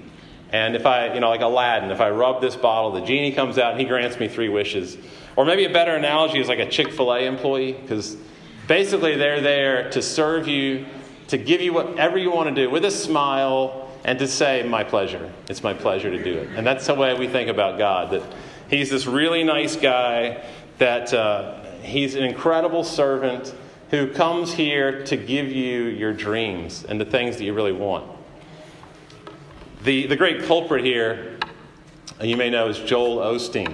And 0.50 0.74
if 0.74 0.86
I, 0.86 1.12
you 1.12 1.20
know, 1.20 1.28
like 1.28 1.42
Aladdin, 1.42 1.90
if 1.90 2.00
I 2.00 2.10
rub 2.10 2.40
this 2.40 2.56
bottle, 2.56 2.92
the 2.92 3.02
genie 3.02 3.32
comes 3.32 3.58
out 3.58 3.72
and 3.72 3.80
he 3.80 3.86
grants 3.86 4.18
me 4.18 4.28
three 4.28 4.48
wishes. 4.48 4.96
Or 5.36 5.44
maybe 5.44 5.64
a 5.64 5.72
better 5.72 5.94
analogy 5.94 6.40
is 6.40 6.48
like 6.48 6.58
a 6.58 6.68
Chick 6.68 6.92
fil 6.92 7.12
A 7.12 7.20
employee, 7.20 7.72
because 7.72 8.16
basically 8.66 9.16
they're 9.16 9.40
there 9.40 9.90
to 9.90 10.00
serve 10.00 10.48
you, 10.48 10.86
to 11.28 11.36
give 11.36 11.60
you 11.60 11.74
whatever 11.74 12.17
you 12.17 12.31
want 12.31 12.48
to 12.48 12.55
do 12.55 12.70
with 12.70 12.84
a 12.84 12.90
smile, 12.90 13.90
and 14.05 14.19
to 14.19 14.26
say, 14.26 14.62
My 14.62 14.84
pleasure. 14.84 15.32
It's 15.48 15.62
my 15.62 15.74
pleasure 15.74 16.10
to 16.10 16.22
do 16.22 16.38
it. 16.38 16.48
And 16.56 16.67
that's 16.67 16.86
the 16.86 16.94
way 16.94 17.14
we 17.14 17.28
think 17.28 17.50
about 17.50 17.78
God, 17.78 18.10
that 18.12 18.22
he's 18.70 18.90
this 18.90 19.06
really 19.06 19.44
nice 19.44 19.76
guy, 19.76 20.44
that 20.78 21.12
uh, 21.12 21.62
he's 21.82 22.14
an 22.14 22.24
incredible 22.24 22.84
servant 22.84 23.55
who 23.90 24.12
comes 24.12 24.52
here 24.52 25.05
to 25.05 25.17
give 25.17 25.48
you 25.48 25.84
your 25.84 26.12
dreams 26.12 26.84
and 26.84 27.00
the 27.00 27.05
things 27.05 27.36
that 27.36 27.44
you 27.44 27.55
really 27.55 27.72
want. 27.72 28.18
The, 29.85 30.08
the 30.08 30.17
great 30.17 30.43
culprit 30.43 30.85
here, 30.85 31.39
you 32.20 32.37
may 32.37 32.51
know, 32.51 32.69
is 32.69 32.79
Joel 32.81 33.19
Osteen. 33.19 33.73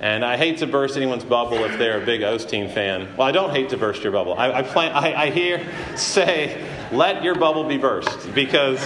And 0.00 0.24
I 0.24 0.36
hate 0.36 0.58
to 0.58 0.66
burst 0.66 0.96
anyone's 0.96 1.22
bubble 1.22 1.64
if 1.64 1.78
they're 1.78 2.02
a 2.02 2.04
big 2.04 2.22
Osteen 2.22 2.72
fan. 2.72 3.16
Well, 3.16 3.28
I 3.28 3.32
don't 3.32 3.50
hate 3.50 3.68
to 3.68 3.76
burst 3.76 4.02
your 4.02 4.12
bubble. 4.12 4.34
I, 4.34 4.50
I, 4.50 4.62
plan, 4.62 4.92
I, 4.92 5.14
I 5.26 5.30
hear 5.30 5.64
say, 5.94 6.66
let 6.90 7.22
your 7.22 7.36
bubble 7.36 7.64
be 7.64 7.76
burst, 7.76 8.34
because 8.34 8.84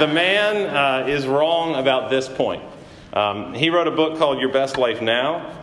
the 0.00 0.08
man 0.08 0.74
uh, 0.74 1.06
is 1.06 1.28
wrong 1.28 1.76
about 1.76 2.10
this 2.10 2.28
point. 2.28 2.64
Um, 3.12 3.54
he 3.54 3.70
wrote 3.70 3.86
a 3.86 3.92
book 3.92 4.18
called 4.18 4.40
Your 4.40 4.50
Best 4.50 4.76
Life 4.76 5.00
Now. 5.00 5.60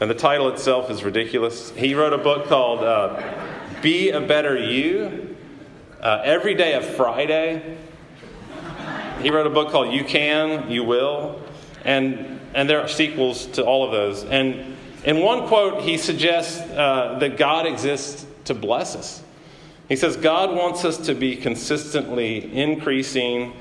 And 0.00 0.10
the 0.10 0.14
title 0.14 0.48
itself 0.48 0.90
is 0.90 1.04
ridiculous. 1.04 1.70
He 1.70 1.94
wrote 1.94 2.14
a 2.14 2.18
book 2.18 2.46
called 2.46 2.80
uh, 2.80 3.20
Be 3.82 4.10
a 4.10 4.20
Better 4.20 4.56
You. 4.56 5.36
Uh, 6.00 6.22
every 6.24 6.54
day 6.54 6.74
of 6.74 6.84
Friday. 6.84 7.78
He 9.24 9.30
wrote 9.30 9.46
a 9.46 9.50
book 9.50 9.70
called 9.70 9.90
You 9.90 10.04
Can, 10.04 10.70
You 10.70 10.84
Will. 10.84 11.40
And, 11.82 12.38
and 12.54 12.68
there 12.68 12.82
are 12.82 12.88
sequels 12.88 13.46
to 13.52 13.64
all 13.64 13.82
of 13.82 13.90
those. 13.90 14.22
And 14.24 14.76
in 15.02 15.20
one 15.20 15.48
quote, 15.48 15.82
he 15.82 15.96
suggests 15.96 16.60
uh, 16.60 17.16
that 17.20 17.38
God 17.38 17.64
exists 17.64 18.26
to 18.44 18.52
bless 18.52 18.94
us. 18.94 19.22
He 19.88 19.96
says, 19.96 20.18
God 20.18 20.54
wants 20.54 20.84
us 20.84 20.98
to 21.06 21.14
be 21.14 21.36
consistently 21.36 22.54
increasing 22.54 23.54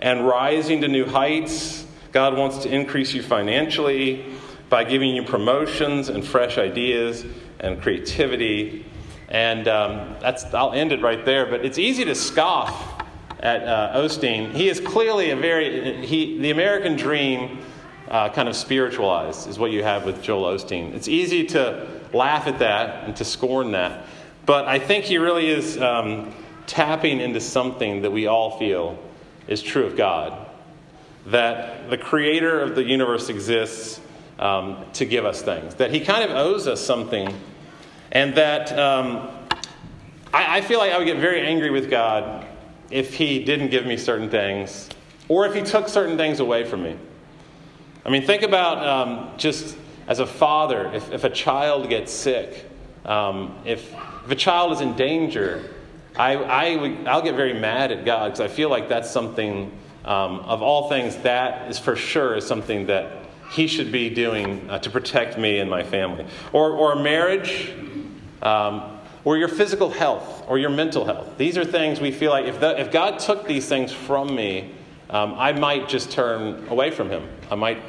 and 0.00 0.26
rising 0.26 0.82
to 0.82 0.88
new 0.88 1.06
heights. 1.06 1.86
God 2.12 2.36
wants 2.36 2.58
to 2.58 2.68
increase 2.68 3.14
you 3.14 3.22
financially 3.22 4.22
by 4.68 4.84
giving 4.84 5.16
you 5.16 5.22
promotions 5.22 6.10
and 6.10 6.22
fresh 6.22 6.58
ideas 6.58 7.24
and 7.60 7.80
creativity. 7.80 8.84
And 9.30 9.66
um, 9.66 10.14
that's, 10.20 10.44
I'll 10.52 10.72
end 10.72 10.92
it 10.92 11.00
right 11.00 11.24
there. 11.24 11.46
But 11.46 11.64
it's 11.64 11.78
easy 11.78 12.04
to 12.04 12.14
scoff 12.14 12.95
at 13.40 13.62
uh, 13.62 13.98
Osteen. 13.98 14.52
He 14.52 14.68
is 14.68 14.80
clearly 14.80 15.30
a 15.30 15.36
very, 15.36 16.04
he, 16.06 16.38
the 16.38 16.50
American 16.50 16.96
dream 16.96 17.58
uh, 18.08 18.28
kind 18.30 18.48
of 18.48 18.56
spiritualized 18.56 19.48
is 19.48 19.58
what 19.58 19.70
you 19.70 19.82
have 19.82 20.04
with 20.04 20.22
Joel 20.22 20.56
Osteen. 20.56 20.94
It's 20.94 21.08
easy 21.08 21.44
to 21.48 21.88
laugh 22.12 22.46
at 22.46 22.58
that 22.60 23.04
and 23.04 23.16
to 23.16 23.24
scorn 23.24 23.72
that. 23.72 24.06
But 24.46 24.66
I 24.66 24.78
think 24.78 25.04
he 25.04 25.18
really 25.18 25.48
is 25.48 25.76
um, 25.78 26.32
tapping 26.66 27.20
into 27.20 27.40
something 27.40 28.02
that 28.02 28.10
we 28.10 28.26
all 28.26 28.58
feel 28.58 28.98
is 29.48 29.62
true 29.62 29.84
of 29.84 29.96
God 29.96 30.46
that 31.26 31.90
the 31.90 31.98
creator 31.98 32.60
of 32.60 32.74
the 32.74 32.84
universe 32.84 33.28
exists 33.28 34.00
um, 34.38 34.84
to 34.92 35.04
give 35.04 35.24
us 35.24 35.42
things, 35.42 35.74
that 35.76 35.90
he 35.90 36.00
kind 36.00 36.28
of 36.28 36.30
owes 36.30 36.66
us 36.66 36.80
something, 36.80 37.34
and 38.12 38.34
that 38.36 38.70
um, 38.78 39.28
I, 40.32 40.58
I 40.58 40.60
feel 40.60 40.78
like 40.78 40.92
I 40.92 40.98
would 40.98 41.06
get 41.06 41.18
very 41.18 41.40
angry 41.40 41.70
with 41.70 41.90
God 41.90 42.45
if 42.90 43.14
he 43.14 43.42
didn't 43.42 43.70
give 43.70 43.86
me 43.86 43.96
certain 43.96 44.30
things 44.30 44.88
or 45.28 45.46
if 45.46 45.54
he 45.54 45.62
took 45.62 45.88
certain 45.88 46.16
things 46.16 46.40
away 46.40 46.64
from 46.64 46.82
me. 46.82 46.96
I 48.04 48.10
mean, 48.10 48.22
think 48.22 48.42
about 48.42 48.86
um, 48.86 49.30
just 49.36 49.76
as 50.06 50.20
a 50.20 50.26
father, 50.26 50.92
if, 50.94 51.10
if 51.12 51.24
a 51.24 51.30
child 51.30 51.88
gets 51.88 52.12
sick, 52.12 52.64
um, 53.04 53.58
if, 53.64 53.92
if 54.24 54.30
a 54.30 54.36
child 54.36 54.72
is 54.72 54.80
in 54.80 54.94
danger, 54.94 55.68
I, 56.16 56.36
I 56.36 56.76
would, 56.76 57.06
I'll 57.06 57.22
get 57.22 57.34
very 57.34 57.54
mad 57.54 57.92
at 57.92 58.04
God 58.04 58.28
because 58.28 58.40
I 58.40 58.48
feel 58.48 58.70
like 58.70 58.88
that's 58.88 59.10
something, 59.10 59.76
um, 60.04 60.40
of 60.40 60.62
all 60.62 60.88
things, 60.88 61.16
that 61.18 61.68
is 61.70 61.78
for 61.78 61.96
sure 61.96 62.36
is 62.36 62.46
something 62.46 62.86
that 62.86 63.26
He 63.50 63.66
should 63.66 63.90
be 63.90 64.10
doing 64.10 64.70
uh, 64.70 64.78
to 64.78 64.90
protect 64.90 65.36
me 65.36 65.58
and 65.58 65.68
my 65.68 65.82
family. 65.82 66.26
Or, 66.52 66.70
or 66.70 66.96
marriage, 66.96 67.72
um, 68.42 68.95
or 69.26 69.36
your 69.36 69.48
physical 69.48 69.90
health, 69.90 70.44
or 70.46 70.56
your 70.56 70.70
mental 70.70 71.04
health. 71.04 71.36
These 71.36 71.58
are 71.58 71.64
things 71.64 72.00
we 72.00 72.12
feel 72.12 72.30
like 72.30 72.46
if, 72.46 72.60
the, 72.60 72.80
if 72.80 72.92
God 72.92 73.18
took 73.18 73.44
these 73.44 73.68
things 73.68 73.92
from 73.92 74.32
me, 74.32 74.72
um, 75.10 75.34
I 75.36 75.50
might 75.50 75.88
just 75.88 76.12
turn 76.12 76.68
away 76.68 76.92
from 76.92 77.10
Him. 77.10 77.28
I 77.50 77.56
might 77.56 77.82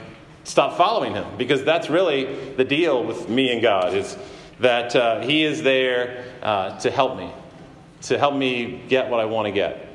stop 0.46 0.76
following 0.78 1.14
Him 1.14 1.26
because 1.38 1.64
that's 1.64 1.92
really 1.92 2.54
the 2.56 2.66
deal 2.66 3.04
with 3.04 3.30
me 3.30 3.54
and 3.54 3.62
God 3.62 3.94
is 3.94 4.18
that 4.62 4.96
uh, 4.96 5.22
He 5.22 5.44
is 5.44 5.62
there 5.62 6.26
uh, 6.42 6.80
to 6.80 6.90
help 6.90 7.18
me 7.18 7.32
to 8.02 8.18
help 8.18 8.36
me 8.36 8.84
get 8.88 9.10
what 9.10 9.20
I 9.20 9.26
want 9.26 9.46
to 9.48 9.52
get. 9.52 9.87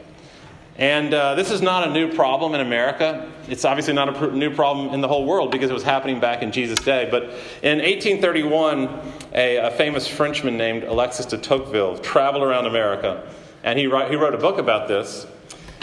And 0.76 1.12
uh, 1.12 1.34
this 1.34 1.50
is 1.50 1.60
not 1.60 1.86
a 1.86 1.92
new 1.92 2.12
problem 2.12 2.54
in 2.54 2.60
America. 2.60 3.30
It's 3.46 3.64
obviously 3.64 3.92
not 3.92 4.08
a 4.08 4.12
pr- 4.12 4.26
new 4.30 4.54
problem 4.54 4.94
in 4.94 5.02
the 5.02 5.08
whole 5.08 5.26
world 5.26 5.50
because 5.50 5.70
it 5.70 5.74
was 5.74 5.82
happening 5.82 6.18
back 6.18 6.42
in 6.42 6.50
Jesus' 6.50 6.78
day. 6.78 7.08
But 7.10 7.24
in 7.62 7.78
1831, 7.78 8.88
a, 9.34 9.56
a 9.56 9.70
famous 9.72 10.08
Frenchman 10.08 10.56
named 10.56 10.84
Alexis 10.84 11.26
de 11.26 11.36
Tocqueville 11.36 11.98
traveled 11.98 12.42
around 12.42 12.66
America, 12.66 13.30
and 13.62 13.78
he, 13.78 13.86
wrote, 13.86 14.10
he 14.10 14.16
wrote 14.16 14.34
a 14.34 14.38
book 14.38 14.58
about 14.58 14.88
this. 14.88 15.26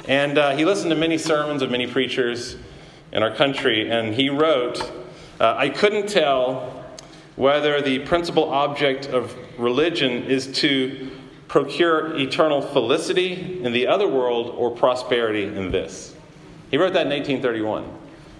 And 0.07 0.39
uh, 0.39 0.55
he 0.55 0.65
listened 0.65 0.89
to 0.89 0.95
many 0.95 1.19
sermons 1.19 1.61
of 1.61 1.69
many 1.69 1.85
preachers 1.85 2.55
in 3.11 3.21
our 3.21 3.33
country, 3.35 3.91
and 3.91 4.15
he 4.15 4.29
wrote, 4.29 4.81
uh, 5.39 5.53
I 5.55 5.69
couldn't 5.69 6.09
tell 6.09 6.83
whether 7.35 7.79
the 7.79 7.99
principal 7.99 8.49
object 8.49 9.05
of 9.07 9.35
religion 9.59 10.23
is 10.23 10.47
to 10.47 11.11
procure 11.49 12.15
eternal 12.15 12.61
felicity 12.61 13.61
in 13.61 13.73
the 13.73 13.87
other 13.87 14.07
world 14.07 14.53
or 14.55 14.71
prosperity 14.71 15.43
in 15.43 15.71
this. 15.71 16.15
He 16.71 16.77
wrote 16.77 16.93
that 16.93 17.07
in 17.07 17.11
1831. 17.11 17.85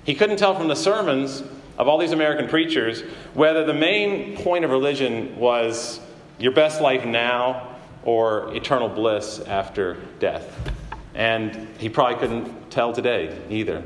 He 0.06 0.16
couldn't 0.16 0.38
tell 0.38 0.56
from 0.56 0.68
the 0.68 0.76
sermons 0.76 1.44
of 1.78 1.88
all 1.88 1.98
these 1.98 2.12
American 2.12 2.48
preachers 2.48 3.02
whether 3.34 3.66
the 3.66 3.74
main 3.74 4.38
point 4.38 4.64
of 4.64 4.70
religion 4.70 5.36
was 5.38 6.00
your 6.38 6.52
best 6.52 6.82
life 6.82 7.04
now 7.04 7.76
or 8.04 8.56
eternal 8.56 8.88
bliss 8.88 9.40
after 9.40 9.98
death. 10.20 10.72
And 11.16 11.68
he 11.80 11.90
probably 11.90 12.20
couldn't 12.20 12.70
tell 12.70 12.94
today 12.94 13.42
either. 13.50 13.84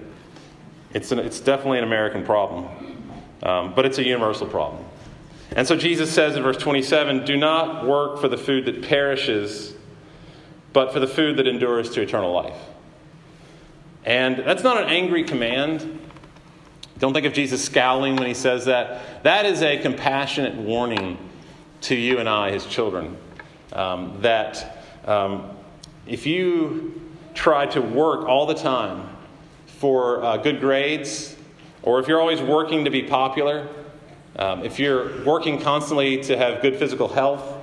It's, 0.94 1.12
an, 1.12 1.20
it's 1.20 1.40
definitely 1.40 1.80
an 1.80 1.86
American 1.86 2.26
problem, 2.26 2.68
um, 3.42 3.74
but 3.74 3.86
it's 3.86 3.98
a 3.98 4.04
universal 4.04 4.48
problem. 4.48 4.83
And 5.56 5.68
so 5.68 5.76
Jesus 5.76 6.12
says 6.12 6.36
in 6.36 6.44
verse 6.44 6.58
27 6.58 7.26
Do 7.26 7.38
not 7.38 7.86
work 7.86 8.20
for 8.20 8.28
the 8.28 8.38
food 8.38 8.66
that 8.66 8.84
perishes, 8.84 9.76
but 10.72 10.94
for 10.94 11.00
the 11.00 11.08
food 11.08 11.38
that 11.38 11.48
endures 11.48 11.92
to 11.92 12.02
eternal 12.02 12.32
life. 12.32 12.58
And 14.06 14.40
that's 14.40 14.64
not 14.64 14.82
an 14.82 14.90
angry 14.90 15.24
command. 15.24 16.00
Don't 17.00 17.14
think 17.14 17.26
of 17.26 17.34
Jesus 17.34 17.64
scowling 17.64 18.16
when 18.16 18.28
he 18.28 18.34
says 18.34 18.66
that. 18.66 19.24
That 19.24 19.46
is 19.46 19.62
a 19.62 19.78
compassionate 19.78 20.56
warning 20.56 21.18
to 21.82 21.96
you 21.96 22.20
and 22.20 22.30
I, 22.30 22.52
his 22.52 22.66
children, 22.66 23.18
um, 23.74 24.22
that 24.22 24.86
um, 25.06 25.50
if 26.08 26.26
you 26.26 27.02
try 27.34 27.66
to 27.68 27.82
work 27.82 28.28
all 28.28 28.46
the 28.46 28.54
time 28.54 29.10
for 29.66 30.24
uh, 30.24 30.38
good 30.38 30.60
grades, 30.60 31.36
or 31.82 32.00
if 32.00 32.08
you're 32.08 32.22
always 32.22 32.42
working 32.42 32.86
to 32.86 32.90
be 32.90 33.04
popular, 33.04 33.68
um, 34.38 34.64
if 34.64 34.80
you're 34.80 35.24
working 35.24 35.60
constantly 35.60 36.22
to 36.24 36.38
have 36.38 36.62
good 36.62 36.76
physical 36.78 37.08
health 37.08 37.58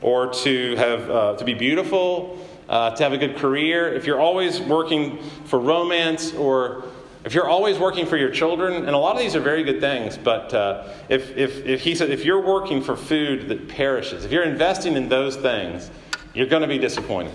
or 0.00 0.32
to, 0.32 0.76
have, 0.76 1.10
uh, 1.10 1.36
to 1.36 1.44
be 1.44 1.54
beautiful, 1.54 2.38
uh, 2.68 2.94
to 2.94 3.02
have 3.02 3.12
a 3.12 3.18
good 3.18 3.36
career, 3.36 3.92
if 3.92 4.06
you're 4.06 4.20
always 4.20 4.60
working 4.60 5.22
for 5.44 5.58
romance 5.58 6.32
or 6.34 6.84
if 7.24 7.34
you're 7.34 7.48
always 7.48 7.78
working 7.78 8.06
for 8.06 8.16
your 8.16 8.30
children, 8.30 8.72
and 8.72 8.90
a 8.90 8.98
lot 8.98 9.14
of 9.14 9.20
these 9.20 9.36
are 9.36 9.40
very 9.40 9.62
good 9.62 9.78
things, 9.78 10.16
but 10.16 10.54
uh, 10.54 10.88
if, 11.10 11.36
if, 11.36 11.66
if 11.66 11.82
he 11.82 11.94
said, 11.94 12.08
if 12.10 12.24
you're 12.24 12.40
working 12.40 12.80
for 12.82 12.96
food 12.96 13.48
that 13.48 13.68
perishes, 13.68 14.24
if 14.24 14.32
you're 14.32 14.44
investing 14.44 14.96
in 14.96 15.10
those 15.10 15.36
things, 15.36 15.90
you're 16.32 16.46
going 16.46 16.62
to 16.62 16.68
be 16.68 16.78
disappointed. 16.78 17.34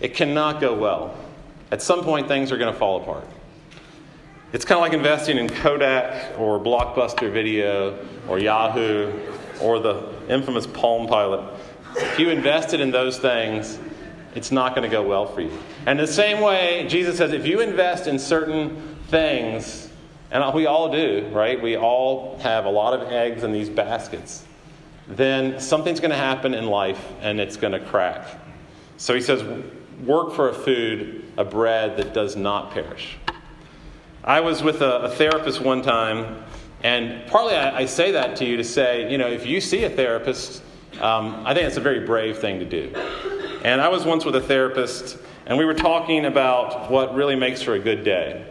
It 0.00 0.14
cannot 0.14 0.60
go 0.60 0.74
well. 0.74 1.18
At 1.70 1.82
some 1.82 2.02
point, 2.02 2.28
things 2.28 2.50
are 2.50 2.56
going 2.56 2.72
to 2.72 2.78
fall 2.78 3.02
apart. 3.02 3.26
It's 4.52 4.64
kind 4.64 4.78
of 4.78 4.82
like 4.82 4.94
investing 4.94 5.38
in 5.38 5.48
Kodak 5.48 6.36
or 6.36 6.58
Blockbuster 6.58 7.30
Video 7.30 8.04
or 8.26 8.40
Yahoo 8.40 9.12
or 9.60 9.78
the 9.78 10.08
infamous 10.28 10.66
Palm 10.66 11.06
Pilot. 11.06 11.54
If 11.96 12.18
you 12.18 12.30
invested 12.30 12.80
in 12.80 12.90
those 12.90 13.16
things, 13.16 13.78
it's 14.34 14.50
not 14.50 14.74
going 14.74 14.82
to 14.82 14.90
go 14.90 15.06
well 15.06 15.26
for 15.26 15.40
you. 15.40 15.56
And 15.86 16.00
the 16.00 16.06
same 16.06 16.40
way, 16.40 16.84
Jesus 16.88 17.16
says 17.16 17.32
if 17.32 17.46
you 17.46 17.60
invest 17.60 18.08
in 18.08 18.18
certain 18.18 18.96
things, 19.06 19.88
and 20.32 20.52
we 20.52 20.66
all 20.66 20.90
do, 20.90 21.28
right? 21.32 21.60
We 21.60 21.76
all 21.76 22.36
have 22.38 22.64
a 22.64 22.70
lot 22.70 22.92
of 22.92 23.08
eggs 23.08 23.44
in 23.44 23.52
these 23.52 23.68
baskets. 23.68 24.44
Then 25.06 25.60
something's 25.60 26.00
going 26.00 26.10
to 26.10 26.16
happen 26.16 26.54
in 26.54 26.66
life 26.66 27.12
and 27.20 27.38
it's 27.38 27.56
going 27.56 27.72
to 27.72 27.80
crack. 27.80 28.26
So 28.96 29.14
he 29.14 29.20
says, 29.20 29.44
work 30.04 30.32
for 30.32 30.48
a 30.48 30.54
food, 30.54 31.24
a 31.36 31.44
bread 31.44 31.96
that 31.98 32.14
does 32.14 32.34
not 32.34 32.72
perish. 32.72 33.16
I 34.24 34.40
was 34.40 34.62
with 34.62 34.82
a, 34.82 35.00
a 35.02 35.08
therapist 35.08 35.62
one 35.62 35.80
time, 35.80 36.44
and 36.82 37.26
partly 37.28 37.54
I, 37.54 37.78
I, 37.78 37.86
say 37.86 38.12
that 38.12 38.36
to 38.36 38.44
you 38.44 38.58
to 38.58 38.64
say, 38.64 39.10
you 39.10 39.16
know, 39.16 39.26
if 39.26 39.46
you 39.46 39.62
see 39.62 39.84
a 39.84 39.90
therapist, 39.90 40.62
um, 41.00 41.42
I 41.46 41.54
think 41.54 41.66
it's 41.66 41.78
a 41.78 41.80
very 41.80 42.00
brave 42.00 42.36
thing 42.36 42.58
to 42.58 42.66
do. 42.66 42.94
And 43.64 43.80
I 43.80 43.88
was 43.88 44.04
once 44.04 44.26
with 44.26 44.36
a 44.36 44.40
therapist, 44.42 45.16
and 45.46 45.56
we 45.56 45.64
were 45.64 45.74
talking 45.74 46.26
about 46.26 46.90
what 46.90 47.14
really 47.14 47.34
makes 47.34 47.62
for 47.62 47.72
a 47.72 47.78
good 47.78 48.04
day. 48.04 48.44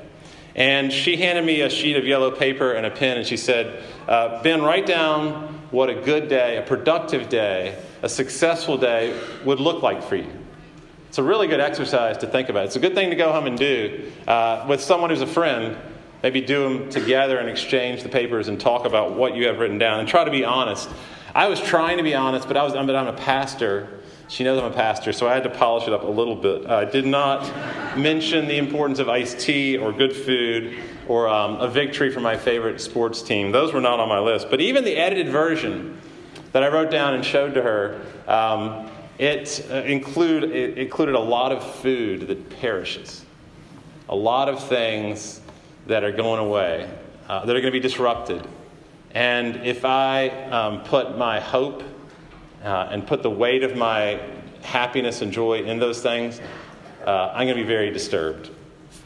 And 0.55 0.91
she 0.91 1.17
handed 1.17 1.45
me 1.45 1.61
a 1.61 1.69
sheet 1.69 1.95
of 1.97 2.03
yellow 2.03 2.31
paper 2.31 2.73
and 2.73 2.87
a 2.87 2.91
pen, 2.91 3.17
and 3.17 3.27
she 3.27 3.37
said, 3.37 3.83
uh, 4.07 4.41
Ben, 4.41 4.63
write 4.63 4.87
down 4.87 5.59
what 5.69 5.89
a 5.89 5.93
good 5.93 6.29
day, 6.29 6.57
a 6.57 6.63
productive 6.63 7.29
day, 7.29 7.77
a 8.01 8.09
successful 8.09 8.75
day 8.75 9.15
would 9.45 9.59
look 9.59 9.83
like 9.83 10.01
for 10.01 10.15
you. 10.15 10.31
It's 11.09 11.17
a 11.17 11.23
really 11.23 11.47
good 11.47 11.59
exercise 11.59 12.19
to 12.19 12.27
think 12.27 12.49
about. 12.49 12.65
It's 12.65 12.75
a 12.75 12.79
good 12.79 12.93
thing 12.93 13.09
to 13.09 13.15
go 13.15 13.31
home 13.31 13.47
and 13.47 13.57
do 13.57 14.11
uh, 14.27 14.63
with 14.69 14.79
someone 14.79 15.09
who's 15.09 15.21
a 15.21 15.27
friend. 15.27 15.75
Maybe 16.21 16.39
do 16.39 16.61
them 16.61 16.89
together 16.91 17.39
and 17.39 17.49
exchange 17.49 18.03
the 18.03 18.09
papers 18.09 18.47
and 18.47 18.59
talk 18.59 18.85
about 18.85 19.15
what 19.15 19.35
you 19.35 19.47
have 19.47 19.57
written 19.57 19.79
down 19.79 19.99
and 19.99 20.07
try 20.07 20.23
to 20.23 20.29
be 20.29 20.45
honest. 20.45 20.87
I 21.33 21.47
was 21.47 21.59
trying 21.59 21.97
to 21.97 22.03
be 22.03 22.13
honest, 22.13 22.47
but 22.47 22.57
I 22.57 22.63
was, 22.63 22.73
but 22.73 22.95
I'm 22.95 23.07
a 23.07 23.13
pastor. 23.13 24.01
She 24.27 24.43
knows 24.43 24.59
I'm 24.61 24.71
a 24.71 24.75
pastor, 24.75 25.11
so 25.11 25.27
I 25.27 25.33
had 25.33 25.41
to 25.43 25.49
polish 25.49 25.87
it 25.87 25.93
up 25.93 26.03
a 26.03 26.07
little 26.07 26.35
bit. 26.35 26.67
I 26.67 26.85
did 26.85 27.07
not 27.07 27.41
mention 27.97 28.47
the 28.47 28.57
importance 28.57 28.99
of 28.99 29.09
iced 29.09 29.39
tea 29.39 29.77
or 29.77 29.91
good 29.91 30.15
food 30.15 30.77
or 31.07 31.27
um, 31.27 31.55
a 31.55 31.67
victory 31.67 32.11
for 32.11 32.19
my 32.19 32.37
favorite 32.37 32.79
sports 32.79 33.23
team. 33.23 33.51
Those 33.51 33.73
were 33.73 33.81
not 33.81 33.99
on 33.99 34.09
my 34.09 34.19
list. 34.19 34.51
But 34.51 34.61
even 34.61 34.83
the 34.83 34.95
edited 34.95 35.29
version 35.29 35.99
that 36.51 36.61
I 36.61 36.67
wrote 36.67 36.91
down 36.91 37.15
and 37.15 37.25
showed 37.25 37.55
to 37.55 37.63
her, 37.63 37.99
um, 38.27 38.88
it, 39.19 39.67
uh, 39.69 39.75
include, 39.83 40.45
it 40.45 40.77
included 40.77 41.13
a 41.13 41.19
lot 41.19 41.51
of 41.51 41.63
food 41.75 42.27
that 42.29 42.49
perishes, 42.61 43.25
a 44.07 44.15
lot 44.15 44.47
of 44.47 44.63
things 44.63 45.41
that 45.87 46.03
are 46.03 46.11
going 46.11 46.39
away, 46.39 46.89
uh, 47.27 47.45
that 47.45 47.55
are 47.55 47.59
going 47.59 47.71
to 47.71 47.79
be 47.79 47.81
disrupted. 47.81 48.47
And 49.13 49.57
if 49.57 49.83
I 49.83 50.29
um, 50.29 50.83
put 50.83 51.17
my 51.17 51.39
hope 51.39 51.83
uh, 52.63 52.87
and 52.91 53.05
put 53.05 53.21
the 53.21 53.29
weight 53.29 53.63
of 53.63 53.75
my 53.75 54.21
happiness 54.61 55.21
and 55.21 55.33
joy 55.33 55.63
in 55.63 55.79
those 55.79 56.01
things, 56.01 56.39
uh, 57.05 57.31
I'm 57.33 57.45
going 57.45 57.57
to 57.57 57.63
be 57.63 57.67
very 57.67 57.91
disturbed 57.91 58.51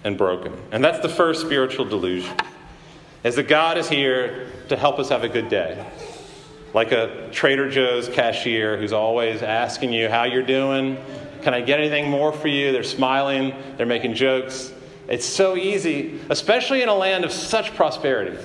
and 0.03 0.15
broken. 0.15 0.55
And 0.72 0.84
that's 0.84 1.00
the 1.00 1.10
first 1.10 1.41
spiritual 1.41 1.86
delusion, 1.86 2.36
is 3.24 3.36
that 3.36 3.48
God 3.48 3.79
is 3.79 3.89
here 3.89 4.48
to 4.70 4.75
help 4.75 5.00
us 5.00 5.10
have 5.10 5.24
a 5.24 5.29
good 5.29 5.50
day 5.50 5.84
like 6.74 6.92
a 6.92 7.30
Trader 7.32 7.70
Joe's 7.70 8.10
cashier 8.10 8.77
who's 8.77 8.94
always 8.94 9.42
asking 9.44 9.94
you 9.94 10.10
how 10.10 10.24
you're 10.24 10.44
doing. 10.44 10.98
Can 11.42 11.53
I 11.53 11.62
get 11.62 11.80
anything 11.80 12.10
more 12.10 12.32
for 12.32 12.48
you? 12.48 12.72
They're 12.72 12.84
smiling, 12.84 13.53
they're 13.77 13.86
making 13.86 14.15
jokes. 14.15 14.74
It's 15.08 15.25
so 15.25 15.56
easy, 15.56 16.20
especially 16.30 16.82
in 16.82 16.89
a 16.89 16.96
land 16.96 17.25
of 17.25 17.32
such 17.32 17.75
prosperity. 17.75 18.38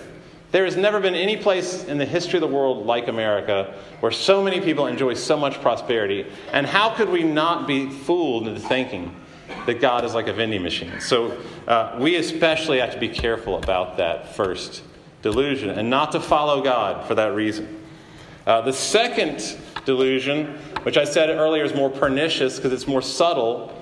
There 0.51 0.65
has 0.65 0.77
never 0.77 0.99
been 0.99 1.15
any 1.15 1.37
place 1.37 1.85
in 1.85 1.99
the 1.99 2.07
history 2.07 2.39
of 2.39 2.41
the 2.41 2.55
world 2.55 2.87
like 2.87 3.09
America 3.09 3.75
where 4.01 4.11
so 4.11 4.43
many 4.43 4.61
people 4.61 4.87
enjoy 4.87 5.15
so 5.15 5.37
much 5.37 5.61
prosperity. 5.61 6.27
And 6.53 6.67
how 6.67 6.95
could 6.95 7.11
we 7.11 7.23
not 7.23 7.67
be 7.67 7.91
fooled 7.91 8.49
into 8.49 8.61
thinking 8.61 9.15
that 9.67 9.81
God 9.81 10.05
is 10.05 10.15
like 10.15 10.29
a 10.29 10.33
vending 10.33 10.63
machine. 10.63 11.01
So 11.01 11.39
uh, 11.67 11.99
we 12.01 12.17
especially 12.17 12.79
have 12.79 12.93
to 12.93 12.99
be 12.99 13.09
careful 13.09 13.57
about 13.57 13.97
that 13.99 14.35
first 14.35 14.83
delusion 15.23 15.71
and 15.71 15.91
not 15.91 16.13
to 16.13 16.21
follow 16.21 16.63
God 16.63 17.07
for 17.07 17.15
that 17.17 17.35
reason. 17.35 17.83
Uh, 18.49 18.63
the 18.63 18.73
second 18.73 19.59
delusion, 19.85 20.47
which 20.83 20.97
I 20.97 21.05
said 21.05 21.29
earlier 21.29 21.65
is 21.65 21.75
more 21.75 21.91
pernicious 21.91 22.57
because 22.57 22.73
it's 22.73 22.87
more 22.87 23.03
subtle, 23.03 23.79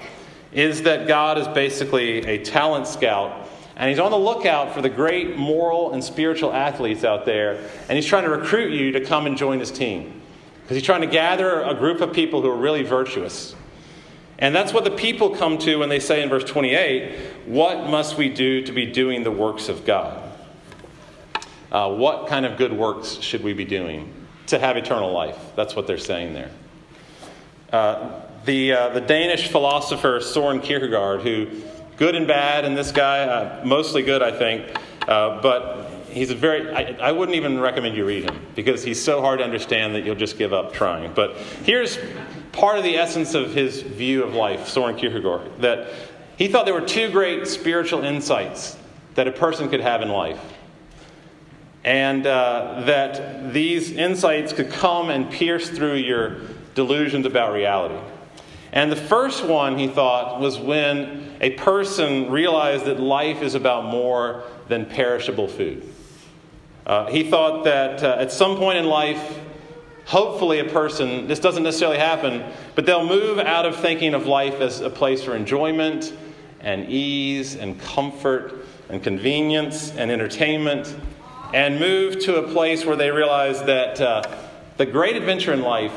is 0.50 0.82
that 0.82 1.06
God 1.06 1.38
is 1.38 1.46
basically 1.46 2.26
a 2.26 2.44
talent 2.44 2.88
scout 2.88 3.49
and 3.76 3.88
he's 3.88 4.00
on 4.00 4.11
the 4.11 4.18
lookout 4.18 4.75
for 4.75 4.82
the 4.82 4.88
great 4.88 5.37
moral 5.37 5.92
and 5.92 6.02
spiritual 6.02 6.52
athletes 6.52 7.04
out 7.04 7.26
there, 7.26 7.61
and 7.88 7.96
he's 7.96 8.06
trying 8.06 8.25
to 8.25 8.30
recruit 8.30 8.73
you 8.73 8.90
to 8.90 9.04
come 9.04 9.26
and 9.26 9.37
join 9.37 9.61
his 9.61 9.70
team. 9.70 10.20
Because 10.62 10.78
he's 10.78 10.85
trying 10.85 11.02
to 11.02 11.06
gather 11.06 11.62
a 11.62 11.75
group 11.75 12.00
of 12.00 12.12
people 12.12 12.42
who 12.42 12.50
are 12.50 12.56
really 12.56 12.82
virtuous. 12.82 13.54
And 14.38 14.52
that's 14.52 14.73
what 14.73 14.82
the 14.82 14.90
people 14.90 15.30
come 15.30 15.58
to 15.58 15.76
when 15.76 15.90
they 15.90 16.00
say 16.00 16.23
in 16.23 16.28
verse 16.28 16.42
28 16.44 17.18
What 17.46 17.88
must 17.88 18.16
we 18.16 18.30
do 18.30 18.62
to 18.62 18.73
be 18.73 18.87
doing 18.87 19.23
the 19.23 19.30
works 19.30 19.68
of 19.68 19.85
God? 19.85 20.23
Uh, 21.70 21.94
what 21.94 22.26
kind 22.26 22.44
of 22.44 22.56
good 22.56 22.73
works 22.73 23.20
should 23.20 23.44
we 23.44 23.52
be 23.52 23.64
doing 23.64 24.12
to 24.46 24.58
have 24.58 24.76
eternal 24.76 25.12
life? 25.12 25.38
That's 25.56 25.74
what 25.74 25.86
they're 25.86 25.98
saying 25.98 26.34
there. 26.34 26.50
Uh, 27.72 28.22
the, 28.44 28.72
uh, 28.72 28.88
the 28.90 29.00
Danish 29.00 29.48
philosopher 29.48 30.20
Soren 30.20 30.60
Kierkegaard, 30.60 31.22
who 31.22 31.48
good 31.96 32.14
and 32.14 32.26
bad 32.26 32.64
in 32.64 32.74
this 32.74 32.92
guy, 32.92 33.20
uh, 33.20 33.64
mostly 33.64 34.02
good, 34.02 34.22
I 34.22 34.30
think, 34.30 34.76
uh, 35.08 35.40
but 35.40 35.90
he's 36.10 36.30
a 36.30 36.34
very, 36.34 36.70
I, 36.70 36.96
I, 37.08 37.12
wouldn't 37.12 37.36
even 37.36 37.58
recommend 37.58 37.96
you 37.96 38.06
read 38.06 38.24
him 38.24 38.40
because 38.54 38.82
he's 38.82 39.02
so 39.02 39.20
hard 39.20 39.40
to 39.40 39.44
understand 39.44 39.94
that 39.94 40.04
you'll 40.04 40.14
just 40.14 40.38
give 40.38 40.52
up 40.52 40.72
trying. 40.72 41.12
But 41.12 41.36
here's 41.64 41.98
part 42.52 42.78
of 42.78 42.84
the 42.84 42.96
essence 42.96 43.34
of 43.34 43.52
his 43.52 43.82
view 43.82 44.22
of 44.24 44.34
life, 44.34 44.68
Soren 44.68 44.96
Kierkegaard, 44.96 45.60
that 45.60 45.92
he 46.36 46.48
thought 46.48 46.64
there 46.64 46.74
were 46.74 46.80
two 46.80 47.10
great 47.10 47.46
spiritual 47.46 48.04
insights 48.04 48.76
that 49.14 49.26
a 49.26 49.32
person 49.32 49.68
could 49.68 49.80
have 49.80 50.02
in 50.02 50.08
life. 50.08 50.40
And 51.86 52.26
uh, 52.26 52.82
that 52.84 53.52
these 53.52 53.92
insights 53.92 54.52
could 54.52 54.70
come 54.70 55.08
and 55.08 55.30
pierce 55.30 55.70
through 55.70 55.94
your 55.94 56.40
delusions 56.74 57.24
about 57.24 57.52
reality. 57.52 57.96
And 58.72 58.90
the 58.90 58.96
first 58.96 59.44
one, 59.44 59.78
he 59.78 59.86
thought, 59.86 60.40
was 60.40 60.58
when 60.58 61.36
a 61.40 61.50
person 61.50 62.28
realized 62.28 62.86
that 62.86 62.98
life 62.98 63.40
is 63.40 63.54
about 63.54 63.84
more 63.84 64.42
than 64.66 64.84
perishable 64.84 65.46
food. 65.46 65.82
Uh, 66.84 67.06
he 67.06 67.30
thought 67.30 67.62
that 67.64 68.02
uh, 68.02 68.16
at 68.18 68.32
some 68.32 68.56
point 68.56 68.78
in 68.78 68.86
life, 68.86 69.38
hopefully 70.06 70.58
a 70.58 70.64
person, 70.64 71.28
this 71.28 71.38
doesn't 71.38 71.62
necessarily 71.62 71.98
happen, 71.98 72.52
but 72.74 72.84
they'll 72.84 73.06
move 73.06 73.38
out 73.38 73.64
of 73.64 73.76
thinking 73.76 74.12
of 74.12 74.26
life 74.26 74.60
as 74.60 74.80
a 74.80 74.90
place 74.90 75.22
for 75.22 75.36
enjoyment 75.36 76.12
and 76.60 76.88
ease 76.88 77.54
and 77.54 77.80
comfort 77.80 78.66
and 78.88 79.04
convenience 79.04 79.92
and 79.92 80.10
entertainment 80.10 80.96
and 81.56 81.80
move 81.80 82.18
to 82.18 82.36
a 82.36 82.52
place 82.52 82.84
where 82.84 82.96
they 82.96 83.10
realize 83.10 83.62
that 83.62 83.98
uh, 83.98 84.22
the 84.76 84.84
great 84.84 85.16
adventure 85.16 85.54
in 85.54 85.62
life 85.62 85.94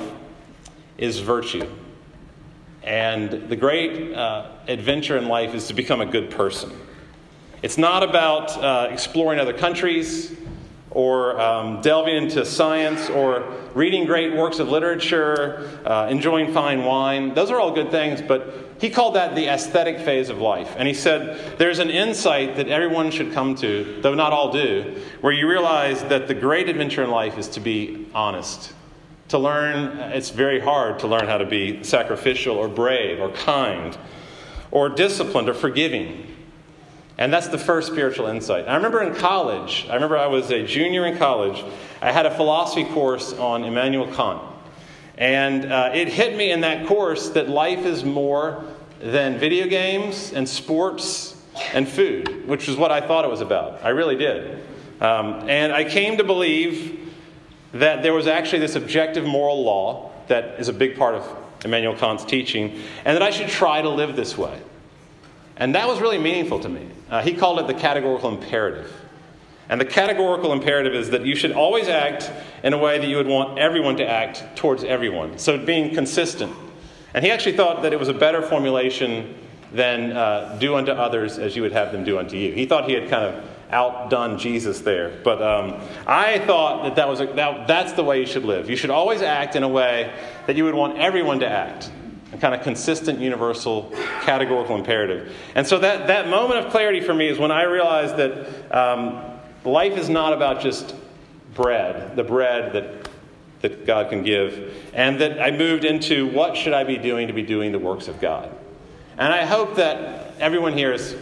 is 0.98 1.20
virtue. 1.20 1.70
And 2.82 3.50
the 3.50 3.58
great 3.58 4.14
uh, 4.14 4.52
adventure 4.70 5.18
in 5.18 5.28
life 5.28 5.54
is 5.54 5.68
to 5.68 5.74
become 5.74 6.00
a 6.00 6.06
good 6.06 6.32
person. 6.32 6.72
It's 7.62 7.78
not 7.78 8.04
about 8.04 8.58
uh, 8.58 8.88
exploring 8.90 9.38
other 9.42 9.52
countries 9.52 10.34
or 10.92 11.40
um, 11.40 11.82
delving 11.82 12.16
into 12.16 12.46
science 12.46 13.10
or 13.10 13.42
reading 13.74 14.06
great 14.06 14.36
works 14.36 14.60
of 14.60 14.70
literature, 14.70 15.80
uh, 15.86 16.08
enjoying 16.10 16.52
fine 16.54 16.84
wine. 16.84 17.34
Those 17.34 17.52
are 17.52 17.60
all 17.60 17.72
good 17.72 17.92
things, 17.92 18.22
but 18.22 18.76
he 18.80 18.90
called 18.90 19.16
that 19.16 19.36
the 19.36 19.48
aesthetic 19.48 20.00
phase 20.00 20.30
of 20.30 20.40
life. 20.40 20.74
And 20.78 20.88
he 20.88 20.94
said 20.94 21.58
there's 21.60 21.80
an 21.80 21.90
insight 21.90 22.56
that 22.56 22.68
everyone 22.68 23.12
should 23.12 23.34
come 23.34 23.56
to, 23.56 24.00
though 24.02 24.16
not 24.16 24.34
all 24.34 24.52
do, 24.52 25.02
where 25.22 25.34
you 25.34 25.48
realize 25.48 26.04
that 26.06 26.28
the 26.28 26.34
great 26.34 26.70
adventure 26.70 27.04
in 27.04 27.12
life 27.12 27.38
is 27.38 27.48
to 27.50 27.60
be 27.60 28.08
honest 28.14 28.74
to 29.30 29.38
learn, 29.38 29.98
it's 30.12 30.32
very 30.32 30.60
hard 30.60 31.00
to 31.00 31.08
learn 31.08 31.28
how 31.28 31.38
to 31.38 31.46
be 31.46 31.84
sacrificial 31.84 32.58
or 32.58 32.68
brave 32.68 33.20
or 33.20 33.30
kind 33.30 33.98
or 34.72 34.90
disciplined 34.90 35.48
or 35.48 35.54
forgiving. 35.54 36.36
And 37.20 37.34
that's 37.34 37.50
the 37.50 37.58
first 37.58 37.92
spiritual 37.92 38.28
insight. 38.28 38.70
I 38.70 38.78
remember 38.78 39.04
in 39.04 39.14
college, 39.14 39.86
I 39.90 39.96
remember 39.96 40.18
I 40.18 40.28
was 40.28 40.52
a 40.52 40.66
junior 40.66 41.06
in 41.06 41.18
college, 41.18 41.62
I 42.02 42.14
had 42.14 42.26
a 42.26 42.34
philosophy 42.34 42.86
course 42.86 43.34
on 43.34 43.66
Immanuel 43.66 44.08
Kant. 44.16 44.42
And 45.18 45.66
uh, 45.70 45.92
it 45.94 46.08
hit 46.08 46.38
me 46.38 46.50
in 46.50 46.62
that 46.62 46.88
course 46.88 47.28
that 47.32 47.50
life 47.50 47.86
is 47.86 48.06
more 48.06 48.64
than 49.02 49.38
video 49.38 49.68
games 49.68 50.32
and 50.32 50.48
sports 50.48 51.36
and 51.74 51.86
food, 51.86 52.48
which 52.48 52.70
is 52.70 52.78
what 52.78 52.90
I 52.90 53.02
thought 53.02 53.26
it 53.26 53.32
was 53.32 53.42
about. 53.42 53.84
I 53.84 53.90
really 53.90 54.16
did. 54.16 54.64
Um, 55.02 55.50
and 55.50 55.74
I 55.74 55.84
came 55.84 56.18
to 56.20 56.24
believe 56.24 57.14
that 57.74 58.02
there 58.02 58.14
was 58.14 58.28
actually 58.28 58.60
this 58.60 58.76
objective 58.76 59.26
moral 59.26 59.62
law 59.62 60.14
that 60.30 60.58
is 60.58 60.70
a 60.70 60.74
big 60.74 60.98
part 60.98 61.16
of 61.16 61.38
Immanuel 61.66 61.98
Kant's 61.98 62.24
teaching, 62.24 62.80
and 63.04 63.14
that 63.14 63.22
I 63.22 63.30
should 63.30 63.50
try 63.50 63.82
to 63.82 63.90
live 63.90 64.16
this 64.16 64.38
way. 64.38 64.58
And 65.60 65.76
that 65.76 65.88
was 65.88 66.02
really 66.02 66.18
meaningful 66.18 66.60
to 66.62 66.70
me. 66.70 66.88
Uh, 67.10 67.22
he 67.22 67.34
called 67.34 67.60
it 67.60 67.68
the 67.68 67.74
categorical 67.74 68.30
imperative. 68.30 68.92
And 69.68 69.80
the 69.80 69.86
categorical 69.86 70.52
imperative 70.52 70.96
is 70.96 71.12
that 71.12 71.26
you 71.26 71.36
should 71.36 71.52
always 71.52 71.88
act 71.88 72.32
in 72.64 72.74
a 72.74 72.78
way 72.78 72.98
that 72.98 73.08
you 73.08 73.18
would 73.18 73.28
want 73.28 73.60
everyone 73.60 73.98
to 73.98 74.08
act 74.08 74.44
towards 74.56 74.84
everyone. 74.84 75.38
So 75.38 75.64
being 75.64 75.94
consistent. 75.94 76.56
And 77.14 77.24
he 77.24 77.30
actually 77.30 77.56
thought 77.56 77.84
that 77.84 77.94
it 77.94 78.00
was 78.00 78.08
a 78.08 78.14
better 78.14 78.42
formulation 78.42 79.36
than 79.72 80.14
uh, 80.14 80.58
do 80.60 80.76
unto 80.76 80.92
others 80.92 81.38
as 81.38 81.56
you 81.56 81.62
would 81.62 81.72
have 81.72 81.92
them 81.92 82.04
do 82.04 82.18
unto 82.18 82.36
you. 82.36 82.52
He 82.52 82.66
thought 82.66 82.88
he 82.88 82.94
had 82.94 83.10
kind 83.10 83.26
of 83.26 83.46
outdone 83.70 84.40
Jesus 84.40 84.82
there. 84.82 85.20
But 85.24 85.42
um, 85.42 85.80
I 86.08 86.40
thought 86.40 86.84
that, 86.84 86.96
that, 86.96 87.08
was 87.08 87.22
a, 87.22 87.28
that 87.28 87.68
that's 87.68 87.94
the 87.94 88.04
way 88.04 88.20
you 88.20 88.26
should 88.26 88.46
live. 88.46 88.70
You 88.70 88.76
should 88.76 88.90
always 88.90 89.22
act 89.22 89.56
in 89.56 89.62
a 89.62 89.68
way 89.68 90.12
that 90.48 90.56
you 90.56 90.64
would 90.64 90.74
want 90.74 90.98
everyone 90.98 91.40
to 91.42 91.48
act. 91.48 91.92
A 92.32 92.38
kind 92.38 92.54
of 92.54 92.62
consistent, 92.62 93.20
universal, 93.20 93.92
categorical 94.22 94.76
imperative. 94.76 95.36
And 95.56 95.66
so 95.66 95.80
that, 95.80 96.08
that 96.08 96.30
moment 96.30 96.64
of 96.64 96.72
clarity 96.72 97.02
for 97.02 97.14
me 97.14 97.28
is 97.28 97.40
when 97.40 97.52
I 97.52 97.64
realized 97.64 98.18
that 98.18 98.72
um, 98.72 99.24
life 99.64 99.98
is 99.98 100.10
not 100.10 100.34
about 100.34 100.62
just 100.62 100.96
bread, 101.56 102.16
the 102.16 102.24
bread 102.24 102.74
that, 102.74 103.10
that 103.62 103.86
God 103.86 104.10
can 104.10 104.24
give, 104.24 104.76
and 104.94 105.20
that 105.22 105.42
I 105.42 105.52
moved 105.52 105.86
into 105.86 106.28
what 106.28 106.56
should 106.56 106.74
I 106.74 106.84
be 106.84 106.98
doing 106.98 107.28
to 107.28 107.34
be 107.34 107.42
doing 107.42 107.72
the 107.72 107.80
works 107.80 108.08
of 108.08 108.22
God. 108.22 108.56
And 109.18 109.34
I 109.34 109.46
hope 109.46 109.76
that 109.76 110.34
everyone 110.40 110.74
here 110.74 110.92
has 110.92 111.16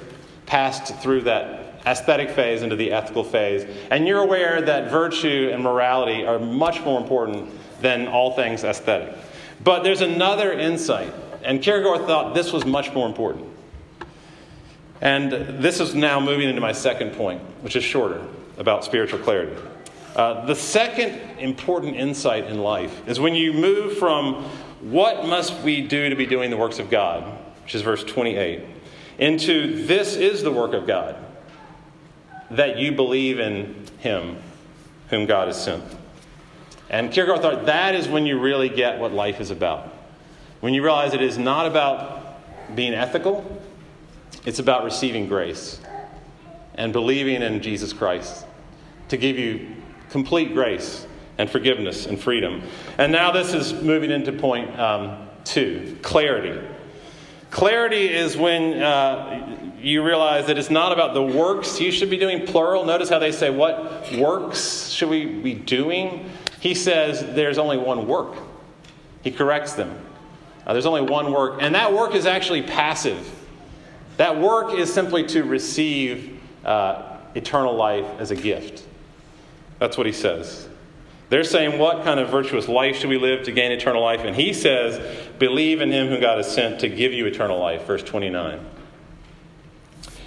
passed 0.46 0.96
through 0.98 1.22
that 1.22 1.82
aesthetic 1.86 2.30
phase 2.30 2.62
into 2.62 2.76
the 2.76 2.92
ethical 2.92 3.24
phase. 3.24 3.66
And 3.90 4.08
you're 4.08 4.22
aware 4.22 4.62
that 4.62 4.92
virtue 4.92 5.50
and 5.54 5.64
morality 5.64 6.26
are 6.26 6.38
much 6.38 6.82
more 6.82 7.00
important 7.00 7.50
than 7.82 8.08
all 8.08 8.34
things 8.34 8.64
aesthetic. 8.64 9.16
But 9.64 9.84
there's 9.84 10.02
another 10.02 10.54
insight, 10.54 11.14
and 11.44 11.62
Kierkegaard 11.62 12.06
thought 12.08 12.34
this 12.34 12.54
was 12.54 12.66
much 12.66 12.94
more 12.94 13.08
important. 13.08 13.48
And 15.02 15.32
this 15.32 15.80
is 15.80 15.94
now 15.94 16.20
moving 16.20 16.50
into 16.50 16.62
my 16.62 16.72
second 16.72 17.14
point, 17.14 17.42
which 17.62 17.76
is 17.76 17.84
shorter, 17.84 18.22
about 18.58 18.84
spiritual 18.84 19.20
clarity. 19.20 19.56
Uh, 20.16 20.46
the 20.46 20.56
second 20.56 21.20
important 21.38 21.96
insight 21.96 22.46
in 22.46 22.60
life 22.60 23.08
is 23.08 23.20
when 23.20 23.36
you 23.36 23.54
move 23.54 23.98
from 23.98 24.44
what 24.82 25.28
must 25.28 25.60
we 25.62 25.82
do 25.82 26.10
to 26.10 26.16
be 26.16 26.26
doing 26.26 26.50
the 26.50 26.58
works 26.58 26.80
of 26.80 26.90
God, 26.90 27.24
which 27.64 27.76
is 27.76 27.82
verse 27.82 28.04
28, 28.04 28.64
into 29.20 29.86
this 29.86 30.16
is 30.16 30.42
the 30.42 30.52
work 30.52 30.74
of 30.74 30.88
God 30.88 31.16
that 32.52 32.78
you 32.78 32.92
believe 32.92 33.40
in 33.40 33.86
him 34.00 34.38
whom 35.10 35.26
God 35.26 35.48
has 35.48 35.62
sent. 35.62 35.84
And 36.90 37.12
Kierkegaard 37.12 37.42
thought 37.42 37.66
that 37.66 37.96
is 37.96 38.08
when 38.08 38.26
you 38.26 38.40
really 38.40 38.70
get 38.70 39.00
what 39.00 39.12
life 39.12 39.42
is 39.42 39.52
about. 39.52 39.94
When 40.62 40.74
you 40.74 40.84
realize 40.84 41.14
it 41.14 41.22
is 41.22 41.38
not 41.38 41.66
about 41.66 42.76
being 42.76 42.94
ethical, 42.94 43.62
it's 44.46 44.60
about 44.60 44.84
receiving 44.84 45.28
grace 45.28 45.80
and 46.76 46.94
believing 46.94 47.42
in 47.42 47.62
Jesus 47.62 47.92
Christ 47.94 48.46
to 49.10 49.18
give 49.18 49.38
you 49.38 49.76
complete 50.10 50.54
grace 50.54 51.06
and 51.38 51.50
forgiveness 51.50 52.06
and 52.06 52.20
freedom. 52.20 52.64
And 52.98 53.12
now 53.12 53.32
this 53.32 53.54
is 53.54 53.74
moving 53.74 54.12
into 54.12 54.32
point 54.32 54.78
um, 54.80 55.28
two 55.44 55.98
clarity. 56.02 56.66
Clarity 57.52 58.14
is 58.14 58.36
when 58.36 58.82
uh, 58.82 59.72
you 59.80 60.04
realize 60.04 60.48
that 60.48 60.58
it's 60.58 60.70
not 60.70 60.92
about 60.92 61.14
the 61.14 61.24
works 61.24 61.80
you 61.80 61.92
should 61.92 62.10
be 62.10 62.18
doing, 62.18 62.46
plural. 62.46 62.86
Notice 62.86 63.10
how 63.10 63.20
they 63.20 63.32
say, 63.32 63.50
What 63.50 64.12
works 64.14 64.90
should 64.90 65.10
we 65.10 65.26
be 65.26 65.54
doing? 65.54 66.30
He 66.60 66.74
says 66.74 67.22
there's 67.36 67.58
only 67.58 67.78
one 67.78 68.08
work. 68.08 68.36
He 69.24 69.32
corrects 69.32 69.74
them. 69.74 70.00
Uh, 70.66 70.74
there's 70.74 70.86
only 70.86 71.02
one 71.02 71.32
work, 71.32 71.62
and 71.62 71.76
that 71.76 71.94
work 71.94 72.14
is 72.14 72.26
actually 72.26 72.62
passive. 72.62 73.34
That 74.18 74.40
work 74.40 74.74
is 74.74 74.94
simply 74.94 75.26
to 75.28 75.44
receive 75.44 76.42
uh, 76.66 77.18
eternal 77.36 77.76
life 77.76 78.06
as 78.20 78.32
a 78.32 78.36
gift. 78.36 78.84
That's 79.80 79.98
what 79.98 80.06
he 80.06 80.12
says. 80.12 80.68
They're 81.30 81.44
saying, 81.44 81.78
What 81.78 82.04
kind 82.04 82.20
of 82.20 82.30
virtuous 82.30 82.68
life 82.68 82.98
should 82.98 83.10
we 83.10 83.18
live 83.18 83.44
to 83.46 83.52
gain 83.52 83.72
eternal 83.72 84.02
life? 84.02 84.22
And 84.22 84.36
he 84.36 84.54
says, 84.54 85.00
believe 85.40 85.82
in 85.82 85.92
him 85.92 86.08
whom 86.08 86.22
God 86.22 86.38
has 86.38 86.52
sent 86.52 86.80
to 86.82 86.90
give 86.90 87.14
you 87.14 87.26
eternal 87.26 87.60
life, 87.60 87.86
verse 87.86 88.04
29. 88.04 88.60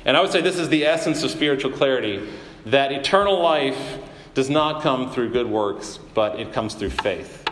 And 0.04 0.16
I 0.16 0.20
would 0.20 0.30
say 0.30 0.40
this 0.40 0.58
is 0.58 0.68
the 0.68 0.86
essence 0.86 1.22
of 1.22 1.30
spiritual 1.30 1.72
clarity 1.72 2.28
that 2.66 2.92
eternal 2.92 3.40
life 3.40 3.98
does 4.40 4.48
not 4.48 4.80
come 4.80 5.12
through 5.12 5.28
good 5.28 5.46
works, 5.46 5.98
but 6.14 6.40
it 6.40 6.50
comes 6.54 6.72
through 6.72 6.88
faith. 6.88 7.46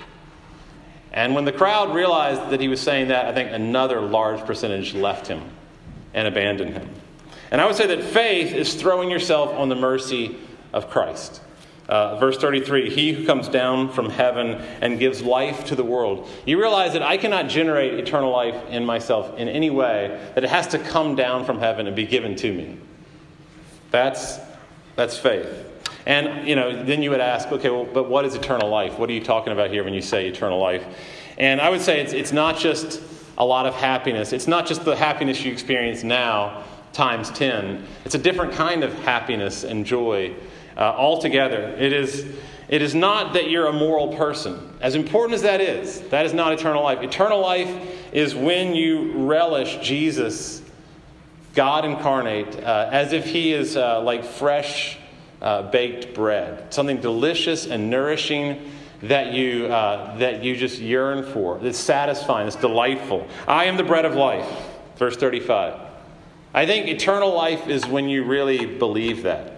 And 1.12 1.34
when 1.34 1.44
the 1.44 1.52
crowd 1.52 1.94
realized 1.94 2.48
that 2.48 2.62
he 2.62 2.68
was 2.68 2.80
saying 2.80 3.08
that, 3.08 3.26
I 3.26 3.34
think 3.34 3.52
another 3.52 4.00
large 4.00 4.40
percentage 4.46 4.94
left 4.94 5.26
him 5.26 5.42
and 6.14 6.26
abandoned 6.26 6.72
him. 6.72 6.88
And 7.50 7.60
I 7.60 7.66
would 7.66 7.76
say 7.76 7.88
that 7.88 8.02
faith 8.02 8.54
is 8.54 8.72
throwing 8.74 9.10
yourself 9.10 9.52
on 9.52 9.68
the 9.68 9.74
mercy 9.74 10.38
of 10.72 10.88
Christ. 10.88 11.42
Uh, 11.90 12.16
verse 12.16 12.38
33 12.38 12.88
He 12.88 13.12
who 13.12 13.26
comes 13.26 13.48
down 13.48 13.92
from 13.92 14.08
heaven 14.08 14.54
and 14.80 14.98
gives 14.98 15.20
life 15.20 15.66
to 15.66 15.76
the 15.76 15.84
world. 15.84 16.26
You 16.46 16.58
realize 16.58 16.94
that 16.94 17.02
I 17.02 17.18
cannot 17.18 17.50
generate 17.50 18.00
eternal 18.00 18.32
life 18.32 18.56
in 18.70 18.86
myself 18.86 19.36
in 19.36 19.50
any 19.50 19.68
way, 19.68 20.18
that 20.34 20.42
it 20.42 20.48
has 20.48 20.68
to 20.68 20.78
come 20.78 21.16
down 21.16 21.44
from 21.44 21.58
heaven 21.58 21.86
and 21.86 21.94
be 21.94 22.06
given 22.06 22.34
to 22.36 22.50
me. 22.50 22.78
That's, 23.90 24.38
that's 24.96 25.18
faith. 25.18 25.66
And, 26.08 26.48
you 26.48 26.56
know, 26.56 26.84
then 26.84 27.02
you 27.02 27.10
would 27.10 27.20
ask, 27.20 27.52
okay, 27.52 27.68
well, 27.68 27.84
but 27.84 28.08
what 28.08 28.24
is 28.24 28.34
eternal 28.34 28.70
life? 28.70 28.98
What 28.98 29.10
are 29.10 29.12
you 29.12 29.22
talking 29.22 29.52
about 29.52 29.70
here 29.70 29.84
when 29.84 29.92
you 29.92 30.00
say 30.00 30.26
eternal 30.26 30.58
life? 30.58 30.82
And 31.36 31.60
I 31.60 31.68
would 31.68 31.82
say 31.82 32.00
it's, 32.00 32.14
it's 32.14 32.32
not 32.32 32.58
just 32.58 33.02
a 33.36 33.44
lot 33.44 33.66
of 33.66 33.74
happiness. 33.74 34.32
It's 34.32 34.48
not 34.48 34.66
just 34.66 34.86
the 34.86 34.96
happiness 34.96 35.44
you 35.44 35.52
experience 35.52 36.02
now 36.02 36.64
times 36.94 37.30
10. 37.32 37.84
It's 38.06 38.14
a 38.14 38.18
different 38.18 38.54
kind 38.54 38.84
of 38.84 38.94
happiness 39.00 39.64
and 39.64 39.84
joy 39.84 40.34
uh, 40.78 40.80
altogether. 40.80 41.76
It 41.78 41.92
is, 41.92 42.26
it 42.70 42.80
is 42.80 42.94
not 42.94 43.34
that 43.34 43.50
you're 43.50 43.66
a 43.66 43.72
moral 43.72 44.16
person. 44.16 44.78
As 44.80 44.94
important 44.94 45.34
as 45.34 45.42
that 45.42 45.60
is, 45.60 46.00
that 46.08 46.24
is 46.24 46.32
not 46.32 46.54
eternal 46.54 46.82
life. 46.82 47.02
Eternal 47.02 47.38
life 47.38 47.68
is 48.14 48.34
when 48.34 48.74
you 48.74 49.12
relish 49.26 49.76
Jesus, 49.82 50.62
God 51.54 51.84
incarnate, 51.84 52.58
uh, 52.64 52.88
as 52.90 53.12
if 53.12 53.26
he 53.26 53.52
is 53.52 53.76
uh, 53.76 54.00
like 54.00 54.24
fresh 54.24 54.97
uh, 55.40 55.70
baked 55.70 56.14
bread, 56.14 56.72
something 56.72 57.00
delicious 57.00 57.66
and 57.66 57.90
nourishing 57.90 58.70
that 59.02 59.32
you, 59.32 59.66
uh, 59.66 60.16
that 60.18 60.42
you 60.42 60.56
just 60.56 60.80
yearn 60.80 61.24
for, 61.32 61.58
that's 61.58 61.78
satisfying, 61.78 62.46
that's 62.46 62.56
delightful. 62.56 63.26
I 63.46 63.66
am 63.66 63.76
the 63.76 63.84
bread 63.84 64.04
of 64.04 64.14
life, 64.14 64.48
verse 64.96 65.16
35. 65.16 65.80
I 66.52 66.66
think 66.66 66.88
eternal 66.88 67.32
life 67.32 67.68
is 67.68 67.86
when 67.86 68.08
you 68.08 68.24
really 68.24 68.66
believe 68.66 69.22
that. 69.22 69.54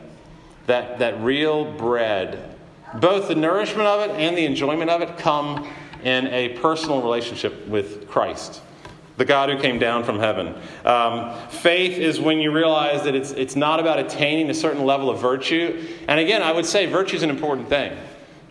That, 0.66 0.98
that 0.98 1.20
real 1.22 1.64
bread, 1.64 2.56
both 3.00 3.28
the 3.28 3.34
nourishment 3.34 3.88
of 3.88 4.08
it 4.08 4.14
and 4.16 4.36
the 4.36 4.44
enjoyment 4.44 4.90
of 4.90 5.00
it, 5.00 5.16
come 5.16 5.66
in 6.04 6.26
a 6.28 6.50
personal 6.60 7.02
relationship 7.02 7.66
with 7.66 8.08
Christ, 8.08 8.60
the 9.20 9.26
God 9.26 9.50
who 9.50 9.58
came 9.58 9.78
down 9.78 10.02
from 10.02 10.18
heaven. 10.18 10.54
Um, 10.82 11.36
faith 11.50 11.98
is 11.98 12.18
when 12.18 12.38
you 12.38 12.52
realize 12.52 13.02
that 13.02 13.14
it's, 13.14 13.32
it's 13.32 13.54
not 13.54 13.78
about 13.78 13.98
attaining 13.98 14.48
a 14.48 14.54
certain 14.54 14.86
level 14.86 15.10
of 15.10 15.20
virtue. 15.20 15.86
And 16.08 16.18
again, 16.18 16.42
I 16.42 16.52
would 16.52 16.64
say 16.64 16.86
virtue 16.86 17.16
is 17.16 17.22
an 17.22 17.28
important 17.28 17.68
thing. 17.68 17.98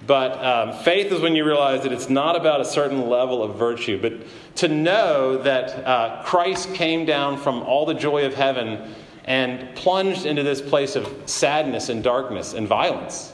But 0.05 0.33
um, 0.45 0.83
faith 0.83 1.11
is 1.11 1.21
when 1.21 1.35
you 1.35 1.43
realize 1.43 1.81
that 1.81 1.91
it's 1.91 2.07
not 2.07 2.35
about 2.35 2.61
a 2.61 2.65
certain 2.65 3.09
level 3.09 3.41
of 3.41 3.57
virtue, 3.57 3.99
but 3.99 4.13
to 4.57 4.67
know 4.67 5.39
that 5.39 5.87
uh, 5.87 6.21
Christ 6.23 6.71
came 6.75 7.03
down 7.03 7.39
from 7.39 7.63
all 7.63 7.87
the 7.87 7.95
joy 7.95 8.27
of 8.27 8.35
heaven 8.35 8.93
and 9.25 9.75
plunged 9.75 10.27
into 10.27 10.43
this 10.43 10.61
place 10.61 10.95
of 10.95 11.11
sadness 11.25 11.89
and 11.89 12.03
darkness 12.03 12.53
and 12.53 12.67
violence 12.67 13.33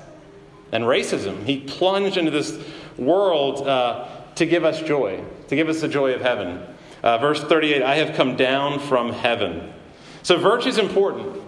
and 0.72 0.86
racism. 0.86 1.44
He 1.44 1.60
plunged 1.60 2.16
into 2.16 2.32
this 2.32 2.58
world 2.98 3.68
uh, 3.68 4.08
to 4.36 4.46
give 4.46 4.64
us 4.64 4.82
joy, 4.82 5.22
to 5.50 5.56
give 5.58 5.68
us 5.68 5.82
the 5.82 5.90
joy 5.90 6.14
of 6.14 6.22
heaven. 6.22 6.66
Uh, 7.06 7.20
verse 7.20 7.42
38 7.44 7.84
I 7.84 7.96
have 7.98 8.16
come 8.16 8.36
down 8.36 8.80
from 8.80 9.14
heaven. 9.14 9.72
So, 10.24 10.38
virtue 10.38 10.70
is 10.70 10.80
important. 10.80 11.44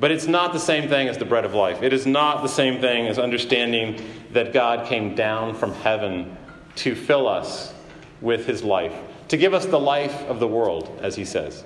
But 0.00 0.10
it's 0.10 0.26
not 0.26 0.52
the 0.52 0.58
same 0.58 0.88
thing 0.88 1.08
as 1.08 1.18
the 1.18 1.24
bread 1.24 1.44
of 1.44 1.54
life. 1.54 1.82
It 1.82 1.92
is 1.92 2.06
not 2.06 2.42
the 2.42 2.48
same 2.48 2.80
thing 2.80 3.06
as 3.06 3.18
understanding 3.18 4.02
that 4.32 4.52
God 4.52 4.86
came 4.86 5.14
down 5.14 5.54
from 5.54 5.72
heaven 5.72 6.36
to 6.76 6.94
fill 6.94 7.28
us 7.28 7.72
with 8.20 8.46
his 8.46 8.62
life, 8.62 8.94
to 9.28 9.36
give 9.36 9.54
us 9.54 9.66
the 9.66 9.78
life 9.78 10.22
of 10.24 10.38
the 10.38 10.48
world, 10.48 10.98
as 11.02 11.16
he 11.16 11.24
says. 11.24 11.64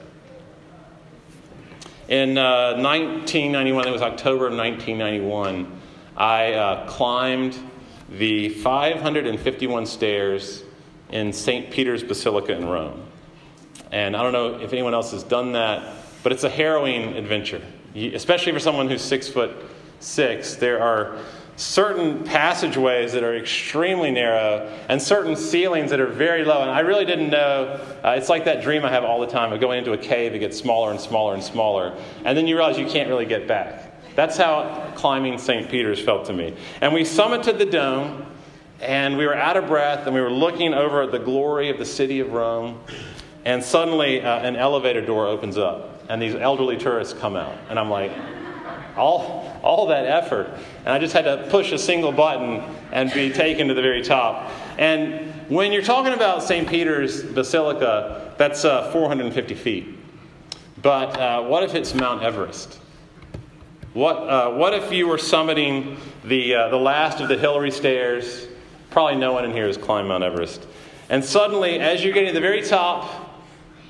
In 2.09 2.39
uh, 2.39 2.75
1991, 2.75 3.89
it 3.89 3.91
was 3.91 4.03
October 4.03 4.47
of 4.47 4.57
1991, 4.57 5.81
I 6.17 6.53
uh, 6.53 6.87
climbed 6.89 7.57
the 8.09 8.49
551 8.49 9.87
stairs 9.87 10.65
in 11.13 11.33
St. 11.33 11.71
Peter's 11.71 12.03
Basilica 12.03 12.53
in 12.57 12.67
Rome. 12.67 13.03
And 13.93 14.17
I 14.17 14.23
don't 14.23 14.33
know 14.33 14.61
if 14.61 14.73
anyone 14.73 14.95
else 14.95 15.11
has 15.11 15.23
done 15.23 15.53
that, 15.53 15.97
but 16.23 16.33
it's 16.33 16.45
a 16.45 16.51
harrowing 16.51 17.17
adventure 17.17 17.63
especially 17.95 18.53
for 18.53 18.61
someone 18.61 18.89
who's 18.89 19.03
six 19.03 19.29
foot 19.29 19.51
six, 20.01 20.55
there 20.55 20.83
are 20.83 21.19
certain 21.57 22.25
passageways 22.25 23.13
that 23.13 23.23
are 23.23 23.37
extremely 23.37 24.11
narrow 24.11 24.67
and 24.89 25.01
certain 25.01 25.37
ceilings 25.37 25.91
that 25.91 26.01
are 26.01 26.07
very 26.07 26.43
low. 26.43 26.63
And 26.63 26.71
I 26.71 26.81
really 26.81 27.05
didn't 27.05 27.29
know. 27.29 27.79
Uh, 28.03 28.15
it's 28.17 28.31
like 28.31 28.47
that 28.47 28.63
dream 28.63 28.85
I 28.85 28.91
have 28.91 29.05
all 29.05 29.21
the 29.21 29.27
time 29.27 29.53
of 29.53 29.61
going 29.61 29.79
into 29.79 29.93
a 29.93 29.99
cave, 29.99 30.35
it 30.35 30.39
gets 30.39 30.57
smaller 30.57 30.91
and 30.91 30.99
smaller 30.99 31.35
and 31.35 31.43
smaller. 31.43 31.95
And 32.25 32.37
then 32.37 32.47
you 32.47 32.57
realize 32.57 32.79
you 32.79 32.87
can't 32.87 33.09
really 33.09 33.27
get 33.27 33.47
back. 33.47 33.87
That's 34.17 34.37
how 34.37 34.91
climbing 34.97 35.39
St. 35.39 35.71
Peter's 35.71 36.01
felt 36.01 36.25
to 36.27 36.33
me. 36.33 36.57
And 36.81 36.95
we 36.95 37.03
summited 37.03 37.59
the 37.59 37.67
dome, 37.67 38.27
and 38.81 39.17
we 39.17 39.27
were 39.27 39.37
out 39.37 39.57
of 39.57 39.67
breath, 39.67 40.07
and 40.07 40.15
we 40.15 40.21
were 40.21 40.31
looking 40.31 40.75
over 40.75 41.03
at 41.03 41.11
the 41.11 41.19
glory 41.19 41.71
of 41.71 41.79
the 41.79 41.85
city 41.85 42.21
of 42.21 42.33
Rome. 42.33 42.81
And 43.45 43.63
suddenly, 43.63 44.21
uh, 44.21 44.41
an 44.41 44.57
elevator 44.57 45.01
door 45.01 45.27
opens 45.27 45.57
up 45.57 46.01
and 46.11 46.21
these 46.21 46.35
elderly 46.35 46.77
tourists 46.77 47.15
come 47.15 47.37
out. 47.37 47.57
And 47.69 47.79
I'm 47.79 47.89
like, 47.89 48.11
all, 48.97 49.57
all 49.63 49.87
that 49.87 50.07
effort. 50.07 50.51
And 50.81 50.89
I 50.89 50.99
just 50.99 51.13
had 51.13 51.23
to 51.23 51.47
push 51.51 51.71
a 51.71 51.79
single 51.79 52.11
button 52.11 52.65
and 52.91 53.13
be 53.13 53.31
taken 53.31 53.69
to 53.69 53.75
the 53.75 53.81
very 53.81 54.03
top. 54.03 54.51
And 54.77 55.33
when 55.49 55.71
you're 55.71 55.85
talking 55.85 56.13
about 56.13 56.43
St. 56.43 56.69
Peter's 56.69 57.23
Basilica, 57.23 58.35
that's 58.39 58.65
uh, 58.65 58.91
450 58.91 59.55
feet. 59.55 59.99
But 60.83 61.17
uh, 61.17 61.45
what 61.45 61.63
if 61.63 61.77
it's 61.77 61.95
Mount 61.95 62.25
Everest? 62.25 62.81
What, 63.93 64.17
uh, 64.17 64.51
what 64.55 64.75
if 64.75 64.91
you 64.91 65.07
were 65.07 65.17
summiting 65.17 65.97
the, 66.25 66.57
uh, 66.57 66.69
the 66.71 66.77
last 66.77 67.21
of 67.21 67.29
the 67.29 67.39
Hillary 67.39 67.71
stairs? 67.71 68.49
Probably 68.91 69.17
no 69.17 69.33
one 69.33 69.45
in 69.45 69.53
here 69.53 69.67
has 69.67 69.77
climbed 69.77 70.09
Mount 70.09 70.25
Everest. 70.25 70.67
And 71.09 71.25
suddenly, 71.25 71.79
as 71.81 72.05
you're 72.05 72.13
getting 72.13 72.29
to 72.29 72.35
the 72.35 72.41
very 72.41 72.63
top, 72.63 73.29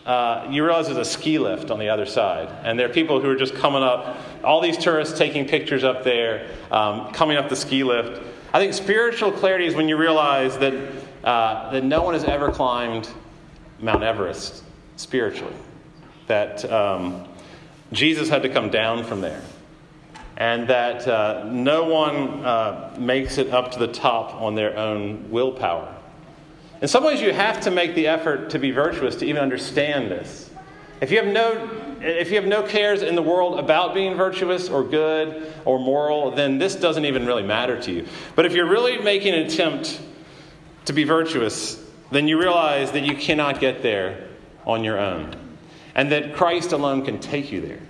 uh, 0.06 0.46
you 0.50 0.64
realize 0.64 0.86
there's 0.86 0.98
a 0.98 1.04
ski 1.04 1.38
lift 1.38 1.70
on 1.70 1.78
the 1.78 1.88
other 1.88 2.06
side. 2.06 2.48
And 2.64 2.78
there 2.78 2.88
are 2.88 2.92
people 2.92 3.20
who 3.20 3.30
are 3.30 3.36
just 3.36 3.54
coming 3.54 3.82
up, 3.82 4.16
all 4.42 4.60
these 4.60 4.78
tourists 4.78 5.18
taking 5.18 5.46
pictures 5.46 5.84
up 5.84 6.04
there, 6.04 6.48
um, 6.70 7.12
coming 7.12 7.36
up 7.36 7.48
the 7.48 7.56
ski 7.56 7.84
lift. 7.84 8.22
I 8.52 8.58
think 8.58 8.74
spiritual 8.74 9.30
clarity 9.32 9.66
is 9.66 9.74
when 9.74 9.88
you 9.88 9.96
realize 9.96 10.58
that, 10.58 10.74
uh, 11.24 11.70
that 11.70 11.84
no 11.84 12.02
one 12.02 12.14
has 12.14 12.24
ever 12.24 12.50
climbed 12.50 13.08
Mount 13.78 14.02
Everest 14.02 14.64
spiritually. 14.96 15.54
That 16.26 16.70
um, 16.70 17.28
Jesus 17.92 18.28
had 18.28 18.42
to 18.42 18.48
come 18.48 18.70
down 18.70 19.04
from 19.04 19.20
there. 19.20 19.42
And 20.40 20.66
that 20.68 21.06
uh, 21.06 21.44
no 21.50 21.84
one 21.84 22.44
uh, 22.44 22.96
makes 22.98 23.36
it 23.36 23.50
up 23.50 23.72
to 23.72 23.78
the 23.78 23.86
top 23.86 24.34
on 24.40 24.54
their 24.54 24.74
own 24.74 25.30
willpower. 25.30 25.94
In 26.80 26.88
some 26.88 27.04
ways, 27.04 27.20
you 27.20 27.30
have 27.34 27.60
to 27.60 27.70
make 27.70 27.94
the 27.94 28.06
effort 28.06 28.48
to 28.50 28.58
be 28.58 28.70
virtuous 28.70 29.16
to 29.16 29.26
even 29.26 29.42
understand 29.42 30.10
this. 30.10 30.48
If 31.02 31.10
you 31.10 31.18
have 31.18 31.26
no, 31.26 31.68
if 32.00 32.30
you 32.30 32.36
have 32.36 32.46
no 32.46 32.62
cares 32.62 33.02
in 33.02 33.16
the 33.16 33.22
world 33.22 33.58
about 33.58 33.92
being 33.92 34.16
virtuous 34.16 34.70
or 34.70 34.82
good 34.82 35.52
or 35.66 35.78
moral, 35.78 36.30
then 36.30 36.56
this 36.56 36.74
doesn't 36.74 37.04
even 37.04 37.26
really 37.26 37.42
matter 37.42 37.78
to 37.82 37.92
you. 37.92 38.06
But 38.34 38.46
if 38.46 38.54
you're 38.54 38.68
really 38.68 38.96
making 38.96 39.34
an 39.34 39.40
attempt 39.40 40.00
to 40.86 40.94
be 40.94 41.04
virtuous, 41.04 41.84
then 42.10 42.28
you 42.28 42.40
realize 42.40 42.92
that 42.92 43.02
you 43.02 43.14
cannot 43.14 43.60
get 43.60 43.82
there 43.82 44.26
on 44.66 44.84
your 44.84 44.98
own. 44.98 45.36
And 45.94 46.10
that 46.12 46.34
Christ 46.34 46.72
alone 46.72 47.04
can 47.04 47.18
take 47.20 47.52
you 47.52 47.60
there. 47.60 47.80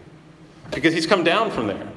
Because 0.72 0.92
he's 0.92 1.06
come 1.06 1.22
down 1.22 1.52
from 1.52 1.68
there. 1.68 1.92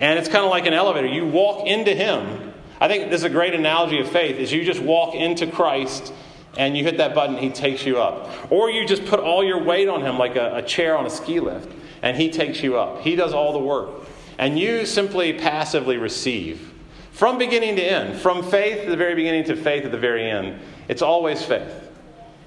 And 0.00 0.18
it's 0.18 0.28
kind 0.28 0.44
of 0.44 0.50
like 0.50 0.66
an 0.66 0.72
elevator. 0.72 1.06
You 1.06 1.26
walk 1.26 1.66
into 1.66 1.94
him 1.94 2.50
I 2.80 2.88
think 2.88 3.10
this 3.10 3.20
is 3.20 3.24
a 3.24 3.30
great 3.30 3.52
analogy 3.52 4.00
of 4.00 4.10
faith 4.10 4.36
is 4.36 4.50
you 4.50 4.64
just 4.64 4.80
walk 4.80 5.14
into 5.14 5.46
Christ 5.46 6.14
and 6.56 6.76
you 6.76 6.82
hit 6.82 6.96
that 6.96 7.14
button, 7.14 7.36
he 7.36 7.50
takes 7.50 7.84
you 7.84 8.00
up. 8.00 8.50
Or 8.50 8.70
you 8.70 8.86
just 8.86 9.04
put 9.04 9.20
all 9.20 9.44
your 9.44 9.62
weight 9.62 9.88
on 9.88 10.00
him 10.00 10.18
like 10.18 10.34
a, 10.34 10.56
a 10.56 10.62
chair 10.62 10.96
on 10.96 11.06
a 11.06 11.10
ski 11.10 11.38
lift, 11.38 11.70
and 12.02 12.16
he 12.16 12.30
takes 12.30 12.62
you 12.62 12.76
up. 12.76 13.02
He 13.02 13.14
does 13.14 13.32
all 13.32 13.52
the 13.52 13.60
work. 13.60 13.90
And 14.36 14.58
you 14.58 14.86
simply 14.86 15.34
passively 15.34 15.96
receive. 15.96 16.72
From 17.12 17.38
beginning 17.38 17.76
to 17.76 17.82
end, 17.82 18.18
from 18.18 18.42
faith 18.42 18.78
at 18.78 18.88
the 18.88 18.96
very 18.96 19.14
beginning 19.14 19.44
to 19.44 19.56
faith 19.56 19.84
at 19.84 19.92
the 19.92 19.98
very 19.98 20.28
end, 20.28 20.58
it's 20.88 21.02
always 21.02 21.44
faith. 21.44 21.88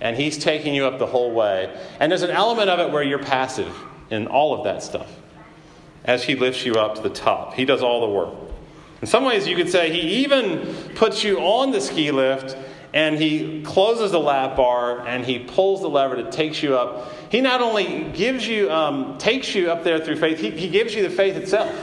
And 0.02 0.18
he's 0.18 0.38
taking 0.38 0.74
you 0.74 0.86
up 0.86 1.00
the 1.00 1.06
whole 1.06 1.32
way. 1.32 1.74
And 2.00 2.12
there's 2.12 2.24
an 2.24 2.32
element 2.32 2.70
of 2.70 2.80
it 2.80 2.92
where 2.92 3.04
you're 3.04 3.20
passive 3.20 3.74
in 4.10 4.28
all 4.28 4.58
of 4.58 4.66
that 4.66 4.82
stuff 4.84 5.08
as 6.06 6.24
he 6.24 6.36
lifts 6.36 6.66
you 6.66 6.76
up 6.76 6.96
to 6.96 7.02
the 7.02 7.10
top. 7.10 7.54
He 7.54 7.66
does 7.66 7.82
all 7.82 8.02
the 8.02 8.14
work. 8.14 8.34
In 9.02 9.08
some 9.08 9.26
ways, 9.26 9.48
you 9.48 9.56
could 9.56 9.70
say 9.70 9.92
he 9.92 10.24
even 10.24 10.76
puts 10.96 11.24
you 11.24 11.40
on 11.40 11.72
the 11.72 11.82
ski 11.82 12.12
lift 12.12 12.56
and 12.94 13.18
he 13.18 13.64
closes 13.64 14.12
the 14.12 14.20
lap 14.20 14.56
bar 14.56 15.06
and 15.06 15.26
he 15.26 15.40
pulls 15.40 15.82
the 15.82 15.90
lever 15.90 16.16
that 16.22 16.32
takes 16.32 16.62
you 16.62 16.78
up. 16.78 17.12
He 17.30 17.42
not 17.42 17.62
only 17.62 18.04
gives 18.14 18.48
you, 18.48 18.72
um, 18.72 19.18
takes 19.18 19.56
you 19.56 19.72
up 19.72 19.84
there 19.84 20.00
through 20.00 20.18
faith, 20.18 20.40
he, 20.40 20.52
he 20.52 20.70
gives 20.70 20.94
you 20.94 21.04
the 21.04 21.10
faith 21.10 21.36
itself. 21.36 21.76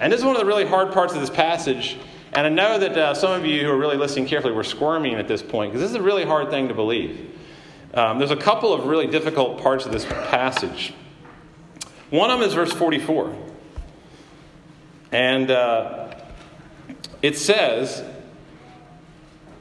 And 0.00 0.12
this 0.12 0.20
is 0.20 0.24
one 0.24 0.34
of 0.34 0.40
the 0.40 0.46
really 0.46 0.66
hard 0.66 0.92
parts 0.92 1.14
of 1.14 1.20
this 1.20 1.30
passage. 1.30 1.98
And 2.32 2.46
I 2.46 2.50
know 2.50 2.78
that 2.78 2.96
uh, 2.96 3.14
some 3.14 3.32
of 3.32 3.44
you 3.44 3.62
who 3.62 3.70
are 3.70 3.76
really 3.76 3.96
listening 3.96 4.26
carefully 4.26 4.54
were 4.54 4.64
squirming 4.64 5.14
at 5.14 5.28
this 5.28 5.42
point 5.42 5.72
because 5.72 5.82
this 5.82 5.90
is 5.90 5.96
a 5.96 6.02
really 6.02 6.24
hard 6.24 6.50
thing 6.50 6.68
to 6.68 6.74
believe. 6.74 7.34
Um, 7.94 8.18
there's 8.18 8.30
a 8.30 8.36
couple 8.36 8.72
of 8.72 8.86
really 8.86 9.06
difficult 9.06 9.60
parts 9.60 9.86
of 9.86 9.92
this 9.92 10.04
passage. 10.04 10.94
One 12.10 12.30
of 12.30 12.40
them 12.40 12.48
is 12.48 12.54
verse 12.54 12.72
44. 12.72 13.36
And 15.12 15.50
uh, 15.50 16.14
it 17.22 17.36
says, 17.36 18.02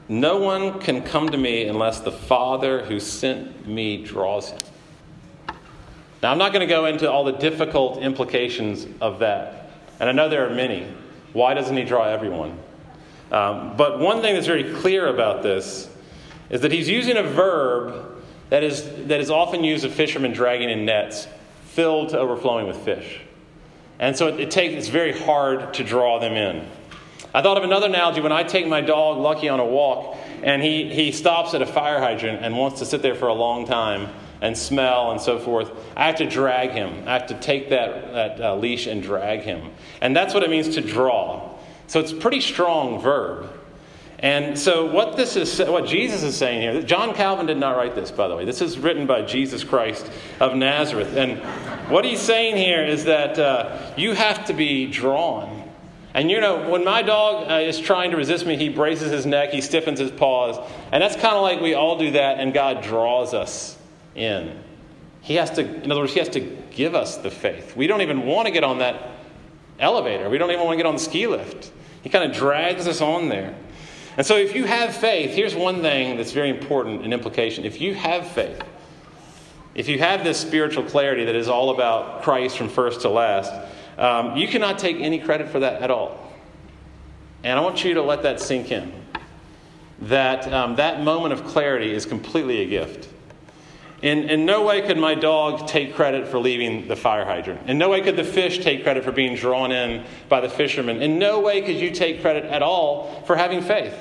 No 0.08 0.38
one 0.38 0.80
can 0.80 1.04
come 1.04 1.30
to 1.30 1.38
me 1.38 1.68
unless 1.68 2.00
the 2.00 2.12
Father 2.12 2.84
who 2.86 3.00
sent 3.00 3.68
me 3.68 4.04
draws 4.04 4.52
him. 4.52 4.60
Now, 6.24 6.32
I'm 6.32 6.38
not 6.38 6.54
going 6.54 6.68
to 6.68 6.74
go 6.74 6.86
into 6.86 7.12
all 7.12 7.26
the 7.26 7.34
difficult 7.34 8.02
implications 8.02 8.88
of 9.02 9.20
that. 9.20 9.72
And 10.00 10.10
I 10.10 10.14
know 10.14 10.30
there 10.30 10.50
are 10.50 10.54
many. 10.54 10.88
Why 11.34 11.54
doesn't 11.54 11.76
he 11.76 11.84
draw 11.84 12.06
everyone? 12.06 12.58
Um, 13.32 13.76
but 13.76 14.00
one 14.00 14.22
thing 14.22 14.34
that's 14.36 14.48
very 14.48 14.74
clear 14.76 15.08
about 15.08 15.44
this 15.44 15.90
is 16.50 16.62
that 16.62 16.72
he's 16.72 16.88
using 16.88 17.18
a 17.18 17.24
verb 17.24 18.24
that 18.50 18.64
is, 18.64 18.84
that 19.08 19.20
is 19.20 19.30
often 19.30 19.66
used 19.66 19.84
of 19.84 19.94
fishermen 19.94 20.32
dragging 20.32 20.70
in 20.70 20.86
nets 20.86 21.28
filled 21.78 22.10
to 22.10 22.18
overflowing 22.18 22.66
with 22.66 22.76
fish. 22.78 23.22
And 24.00 24.18
so 24.18 24.30
it, 24.30 24.40
it 24.40 24.50
takes, 24.50 24.74
it's 24.74 24.88
very 24.88 25.12
hard 25.12 25.76
to 25.76 25.84
draw 25.84 26.18
them 26.18 26.34
in. 26.34 26.68
I 27.36 27.44
thought 27.44 27.56
of 27.56 27.64
another 27.64 27.86
analogy 27.86 28.20
when 28.20 28.32
I 28.32 28.42
take 28.42 28.66
my 28.66 28.82
dog 28.82 29.20
Lucky 29.20 29.48
on 29.48 29.60
a 29.60 29.66
walk 29.66 30.18
and 30.42 30.64
he, 30.64 30.92
he 30.92 31.12
stops 31.12 31.54
at 31.54 31.62
a 31.62 31.68
fire 31.68 32.00
hydrant 32.00 32.44
and 32.44 32.58
wants 32.58 32.80
to 32.80 32.86
sit 32.88 33.04
there 33.04 33.14
for 33.14 33.28
a 33.28 33.34
long 33.36 33.68
time 33.68 34.10
and 34.42 34.58
smell 34.58 35.12
and 35.12 35.22
so 35.22 35.38
forth. 35.38 35.72
I 35.96 36.08
have 36.08 36.16
to 36.16 36.28
drag 36.28 36.72
him. 36.72 37.08
I 37.08 37.14
have 37.14 37.28
to 37.28 37.40
take 37.40 37.70
that, 37.70 38.12
that 38.12 38.42
uh, 38.42 38.56
leash 38.56 38.88
and 38.88 39.04
drag 39.04 39.42
him. 39.42 39.70
And 40.02 40.16
that's 40.16 40.34
what 40.34 40.42
it 40.42 40.50
means 40.50 40.70
to 40.70 40.82
draw. 40.82 41.60
So 41.86 42.00
it's 42.00 42.12
a 42.12 42.16
pretty 42.16 42.42
strong 42.42 43.00
verb. 43.00 43.52
And 44.20 44.58
so 44.58 44.86
what 44.86 45.16
this 45.16 45.36
is 45.36 45.60
what 45.60 45.86
Jesus 45.86 46.24
is 46.24 46.36
saying 46.36 46.62
here, 46.62 46.82
John 46.82 47.14
Calvin 47.14 47.46
did 47.46 47.58
not 47.58 47.78
write 47.78 47.94
this, 47.94 48.10
by 48.10 48.28
the 48.28 48.36
way. 48.36 48.46
This 48.46 48.62
is 48.62 48.80
written 48.80 49.06
by 49.06 49.22
Jesus 49.22 49.64
Christ 49.64 50.10
of 50.40 50.56
Nazareth. 50.56 51.16
And 51.16 51.40
what 51.92 52.04
he's 52.04 52.20
saying 52.20 52.58
here 52.58 52.84
is 52.84 53.06
that 53.06 53.38
uh, 53.38 53.94
you 53.96 54.14
have 54.14 54.46
to 54.46 54.54
be 54.54 54.88
drawn. 54.88 55.70
And 56.16 56.32
you 56.32 56.42
know, 56.42 56.68
when 56.68 56.84
my 56.84 57.04
dog 57.04 57.48
uh, 57.48 57.56
is 57.56 57.80
trying 57.80 58.10
to 58.10 58.18
resist 58.18 58.48
me, 58.48 58.58
he 58.58 58.70
braces 58.70 59.12
his 59.12 59.28
neck, 59.28 59.52
he 59.52 59.62
stiffens 59.62 60.00
his 60.00 60.10
paws. 60.10 60.58
And 60.92 61.04
that's 61.04 61.16
kind 61.16 61.36
of 61.36 61.44
like 61.44 61.62
we 61.62 61.76
all 61.76 62.00
do 62.00 62.12
that, 62.12 62.40
and 62.40 62.56
God 62.56 62.82
draws 62.82 63.36
us 63.36 63.78
in. 64.16 64.60
He 65.22 65.36
has 65.36 65.52
to, 65.52 65.62
in 65.62 65.92
other 65.92 66.02
words, 66.02 66.14
he 66.14 66.20
has 66.20 66.30
to 66.30 66.40
give 66.72 66.96
us 66.96 67.18
the 67.18 67.30
faith. 67.30 67.76
We 67.76 67.86
don't 67.86 68.02
even 68.02 68.26
want 68.26 68.48
to 68.48 68.52
get 68.52 68.64
on 68.64 68.80
that 68.80 69.12
elevator. 69.80 70.28
We 70.28 70.40
don't 70.40 70.50
even 70.50 70.66
want 70.66 70.74
to 70.74 70.78
get 70.78 70.88
on 70.88 70.96
the 70.96 71.02
ski 71.02 71.28
lift. 71.28 71.72
He 72.02 72.10
kind 72.10 72.32
of 72.32 72.36
drags 72.36 72.88
us 72.88 73.00
on 73.00 73.30
there. 73.30 73.56
And 74.18 74.26
so, 74.26 74.36
if 74.36 74.56
you 74.56 74.66
have 74.66 74.96
faith, 74.96 75.36
here's 75.36 75.56
one 75.56 75.82
thing 75.82 76.18
that's 76.18 76.32
very 76.32 76.50
important 76.50 77.06
in 77.06 77.14
implication. 77.14 77.66
If 77.66 77.80
you 77.80 77.94
have 77.94 78.28
faith, 78.28 78.60
if 79.76 79.88
you 79.88 80.00
have 80.00 80.24
this 80.24 80.40
spiritual 80.40 80.84
clarity 80.84 81.26
that 81.26 81.36
is 81.36 81.48
all 81.48 81.70
about 81.70 82.24
Christ 82.24 82.58
from 82.58 82.68
first 82.68 83.02
to 83.02 83.10
last, 83.10 83.54
um, 84.00 84.36
you 84.36 84.48
cannot 84.48 84.80
take 84.80 84.98
any 84.98 85.20
credit 85.20 85.50
for 85.50 85.60
that 85.60 85.84
at 85.84 85.92
all. 85.92 86.20
And 87.44 87.60
I 87.60 87.62
want 87.62 87.84
you 87.84 87.94
to 87.94 88.02
let 88.02 88.24
that 88.24 88.40
sink 88.40 88.72
in. 88.72 88.92
That 90.02 90.52
um, 90.52 90.78
that 90.78 91.04
moment 91.04 91.34
of 91.34 91.46
clarity 91.46 91.94
is 91.94 92.08
completely 92.08 92.62
a 92.62 92.66
gift. 92.66 93.10
In, 94.02 94.30
in 94.30 94.46
no 94.46 94.64
way 94.64 94.82
could 94.82 94.98
my 94.98 95.16
dog 95.16 95.68
take 95.68 95.96
credit 95.96 96.28
for 96.28 96.38
leaving 96.38 96.88
the 96.88 96.96
fire 96.96 97.26
hydrant. 97.26 97.68
In 97.68 97.80
no 97.80 97.90
way 97.90 98.02
could 98.02 98.16
the 98.16 98.24
fish 98.24 98.60
take 98.60 98.84
credit 98.84 99.04
for 99.04 99.12
being 99.12 99.36
drawn 99.36 99.72
in 99.72 100.06
by 100.30 100.40
the 100.40 100.50
fisherman. 100.50 101.02
In 101.02 101.18
no 101.18 101.40
way 101.40 101.62
could 101.62 101.78
you 101.78 101.90
take 101.90 102.22
credit 102.22 102.46
at 102.46 102.62
all 102.62 103.24
for 103.26 103.36
having 103.36 103.62
faith. 103.62 103.96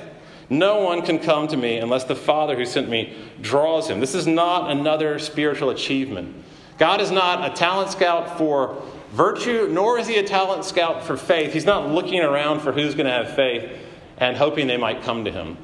No 0.49 0.81
one 0.81 1.01
can 1.01 1.19
come 1.19 1.47
to 1.49 1.57
me 1.57 1.77
unless 1.77 2.05
the 2.05 2.15
Father 2.15 2.55
who 2.55 2.65
sent 2.65 2.89
me 2.89 3.15
draws 3.41 3.89
him. 3.89 3.99
This 3.99 4.15
is 4.15 4.27
not 4.27 4.71
another 4.71 5.19
spiritual 5.19 5.69
achievement. 5.69 6.35
God 6.77 7.01
is 7.01 7.11
not 7.11 7.49
a 7.49 7.53
talent 7.53 7.91
scout 7.91 8.37
for 8.37 8.81
virtue, 9.11 9.67
nor 9.69 9.99
is 9.99 10.07
he 10.07 10.17
a 10.17 10.23
talent 10.23 10.63
scout 10.63 11.03
for 11.03 11.17
faith. 11.17 11.53
He's 11.53 11.65
not 11.65 11.89
looking 11.89 12.21
around 12.21 12.61
for 12.61 12.71
who's 12.71 12.93
going 12.93 13.07
to 13.07 13.11
have 13.11 13.35
faith 13.35 13.69
and 14.17 14.37
hoping 14.37 14.67
they 14.67 14.77
might 14.77 15.03
come 15.03 15.25
to 15.25 15.31
him. 15.31 15.57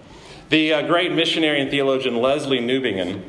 The 0.49 0.73
uh, 0.73 0.87
great 0.87 1.11
missionary 1.11 1.61
and 1.61 1.71
theologian 1.71 2.15
Lesslie 2.15 2.59
Newbigin 2.59 3.23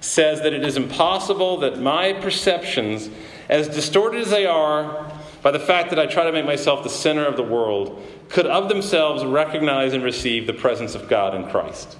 says 0.00 0.42
that 0.42 0.52
it 0.52 0.64
is 0.64 0.76
impossible 0.76 1.58
that 1.58 1.78
my 1.78 2.12
perceptions, 2.12 3.10
as 3.48 3.68
distorted 3.68 4.20
as 4.20 4.30
they 4.30 4.46
are 4.46 5.09
by 5.42 5.50
the 5.50 5.58
fact 5.58 5.90
that 5.90 5.98
I 5.98 6.06
try 6.06 6.24
to 6.24 6.32
make 6.32 6.44
myself 6.44 6.82
the 6.82 6.90
center 6.90 7.24
of 7.24 7.36
the 7.36 7.42
world, 7.42 8.04
could 8.28 8.46
of 8.46 8.68
themselves 8.68 9.24
recognize 9.24 9.92
and 9.92 10.04
receive 10.04 10.46
the 10.46 10.52
presence 10.52 10.94
of 10.94 11.08
God 11.08 11.34
in 11.34 11.48
Christ. 11.48 11.96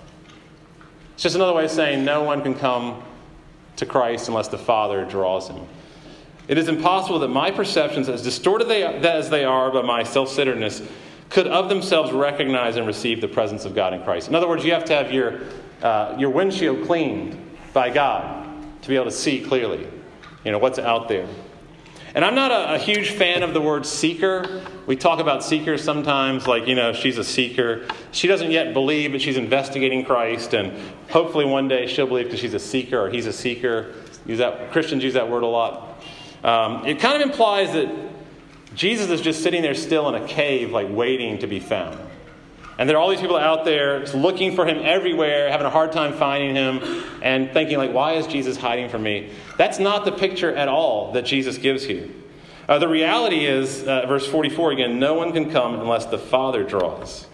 It's 1.14 1.22
just 1.22 1.36
another 1.36 1.54
way 1.54 1.64
of 1.64 1.70
saying 1.70 2.04
no 2.04 2.22
one 2.22 2.42
can 2.42 2.54
come 2.54 3.02
to 3.76 3.86
Christ 3.86 4.28
unless 4.28 4.48
the 4.48 4.58
Father 4.58 5.04
draws 5.04 5.48
him. 5.48 5.66
It 6.48 6.58
is 6.58 6.68
impossible 6.68 7.18
that 7.20 7.28
my 7.28 7.50
perceptions, 7.50 8.08
as 8.08 8.22
distorted 8.22 8.70
as 8.70 9.30
they 9.30 9.44
are 9.44 9.70
by 9.70 9.82
my 9.82 10.02
self 10.02 10.28
centeredness, 10.28 10.82
could 11.28 11.46
of 11.46 11.68
themselves 11.68 12.10
recognize 12.12 12.76
and 12.76 12.86
receive 12.86 13.20
the 13.20 13.28
presence 13.28 13.64
of 13.64 13.74
God 13.74 13.94
in 13.94 14.02
Christ. 14.02 14.28
In 14.28 14.34
other 14.34 14.48
words, 14.48 14.64
you 14.64 14.72
have 14.72 14.84
to 14.86 14.94
have 14.94 15.12
your, 15.12 15.40
uh, 15.82 16.16
your 16.18 16.30
windshield 16.30 16.86
cleaned 16.86 17.38
by 17.72 17.88
God 17.88 18.48
to 18.82 18.88
be 18.88 18.96
able 18.96 19.04
to 19.04 19.10
see 19.12 19.40
clearly, 19.40 19.86
you 20.44 20.50
know, 20.50 20.58
what's 20.58 20.78
out 20.78 21.08
there. 21.08 21.28
And 22.14 22.24
I'm 22.24 22.34
not 22.34 22.50
a, 22.50 22.74
a, 22.74 22.78
huge 22.78 23.10
fan 23.10 23.44
of 23.44 23.54
the 23.54 23.60
word 23.60 23.86
seeker. 23.86 24.62
We 24.86 24.96
talk 24.96 25.20
about 25.20 25.44
seekers 25.44 25.84
sometimes, 25.84 26.46
like, 26.46 26.66
you 26.66 26.74
know, 26.74 26.92
she's 26.92 27.18
a 27.18 27.24
seeker. 27.24 27.86
She 28.10 28.26
doesn't 28.26 28.50
yet 28.50 28.74
believe, 28.74 29.12
but 29.12 29.20
she's 29.20 29.36
investigating 29.36 30.04
Christ, 30.04 30.52
and 30.54 30.76
hopefully 31.08 31.44
one 31.44 31.68
day 31.68 31.86
she'll 31.86 32.08
believe 32.08 32.26
because 32.26 32.40
she's 32.40 32.54
a 32.54 32.58
seeker 32.58 33.00
or 33.00 33.10
he's 33.10 33.26
a 33.26 33.32
seeker. 33.32 33.94
Use 34.26 34.38
that, 34.38 34.72
Christians 34.72 35.04
use 35.04 35.14
that 35.14 35.30
word 35.30 35.44
a 35.44 35.46
lot. 35.46 36.02
Um, 36.42 36.84
it 36.84 36.98
kind 36.98 37.22
of 37.22 37.28
implies 37.28 37.72
that 37.74 37.88
Jesus 38.74 39.10
is 39.10 39.20
just 39.20 39.42
sitting 39.42 39.62
there 39.62 39.74
still 39.74 40.08
in 40.08 40.20
a 40.20 40.26
cave, 40.26 40.72
like 40.72 40.88
waiting 40.90 41.38
to 41.38 41.46
be 41.46 41.60
found. 41.60 41.98
And 42.80 42.88
there 42.88 42.96
are 42.96 43.00
all 43.00 43.10
these 43.10 43.20
people 43.20 43.36
out 43.36 43.66
there 43.66 44.06
looking 44.06 44.56
for 44.56 44.64
him 44.64 44.80
everywhere, 44.82 45.50
having 45.50 45.66
a 45.66 45.70
hard 45.70 45.92
time 45.92 46.14
finding 46.14 46.54
him, 46.54 47.04
and 47.20 47.52
thinking, 47.52 47.76
like, 47.76 47.92
why 47.92 48.14
is 48.14 48.26
Jesus 48.26 48.56
hiding 48.56 48.88
from 48.88 49.02
me? 49.02 49.32
That's 49.58 49.78
not 49.78 50.06
the 50.06 50.12
picture 50.12 50.56
at 50.56 50.66
all 50.66 51.12
that 51.12 51.26
Jesus 51.26 51.58
gives 51.58 51.84
here. 51.84 52.08
Uh, 52.66 52.78
the 52.78 52.88
reality 52.88 53.44
is, 53.44 53.86
uh, 53.86 54.06
verse 54.06 54.26
44 54.26 54.72
again, 54.72 54.98
no 54.98 55.12
one 55.12 55.32
can 55.34 55.50
come 55.50 55.78
unless 55.78 56.06
the 56.06 56.16
Father 56.16 56.64
draws. 56.64 57.26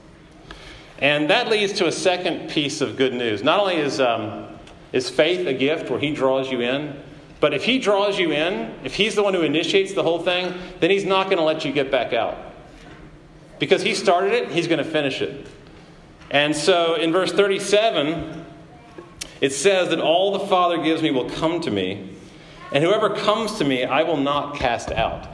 And 0.99 1.31
that 1.31 1.49
leads 1.49 1.75
to 1.75 1.87
a 1.87 1.93
second 1.93 2.51
piece 2.51 2.81
of 2.81 2.97
good 2.97 3.15
news. 3.15 3.45
Not 3.45 3.61
only 3.61 3.77
is, 3.77 4.01
um, 4.01 4.49
is 4.93 5.09
faith 5.09 5.47
a 5.47 5.55
gift 5.55 5.91
where 5.91 6.01
he 6.01 6.13
draws 6.13 6.51
you 6.51 6.61
in, 6.61 7.01
but 7.39 7.55
if 7.55 7.63
he 7.63 7.79
draws 7.79 8.19
you 8.19 8.33
in, 8.33 8.75
if 8.83 8.95
he's 8.95 9.15
the 9.15 9.23
one 9.23 9.33
who 9.33 9.43
initiates 9.43 9.95
the 9.95 10.03
whole 10.03 10.19
thing, 10.19 10.59
then 10.81 10.91
he's 10.91 11.05
not 11.05 11.27
going 11.27 11.39
to 11.39 11.45
let 11.45 11.65
you 11.65 11.71
get 11.71 11.89
back 11.89 12.13
out. 12.13 12.37
Because 13.59 13.83
he 13.83 13.95
started 13.95 14.33
it, 14.33 14.51
he's 14.51 14.69
going 14.69 14.79
to 14.79 14.91
finish 14.91 15.23
it. 15.23 15.47
And 16.31 16.55
so 16.55 16.95
in 16.95 17.13
verse 17.13 17.33
37, 17.33 18.45
it 19.41 19.53
says 19.53 19.91
that 19.91 20.01
all 20.01 20.33
the 20.33 20.47
Father 20.47 20.83
gives 20.83 21.03
me 21.03 21.11
will 21.11 21.31
come 21.31 21.61
to 21.63 21.71
me, 21.71 22.17
and 22.73 22.83
whoever 22.83 23.11
comes 23.11 23.59
to 23.59 23.65
me, 23.65 23.85
I 23.85 24.03
will 24.03 24.17
not 24.17 24.57
cast 24.57 24.91
out. 24.91 25.29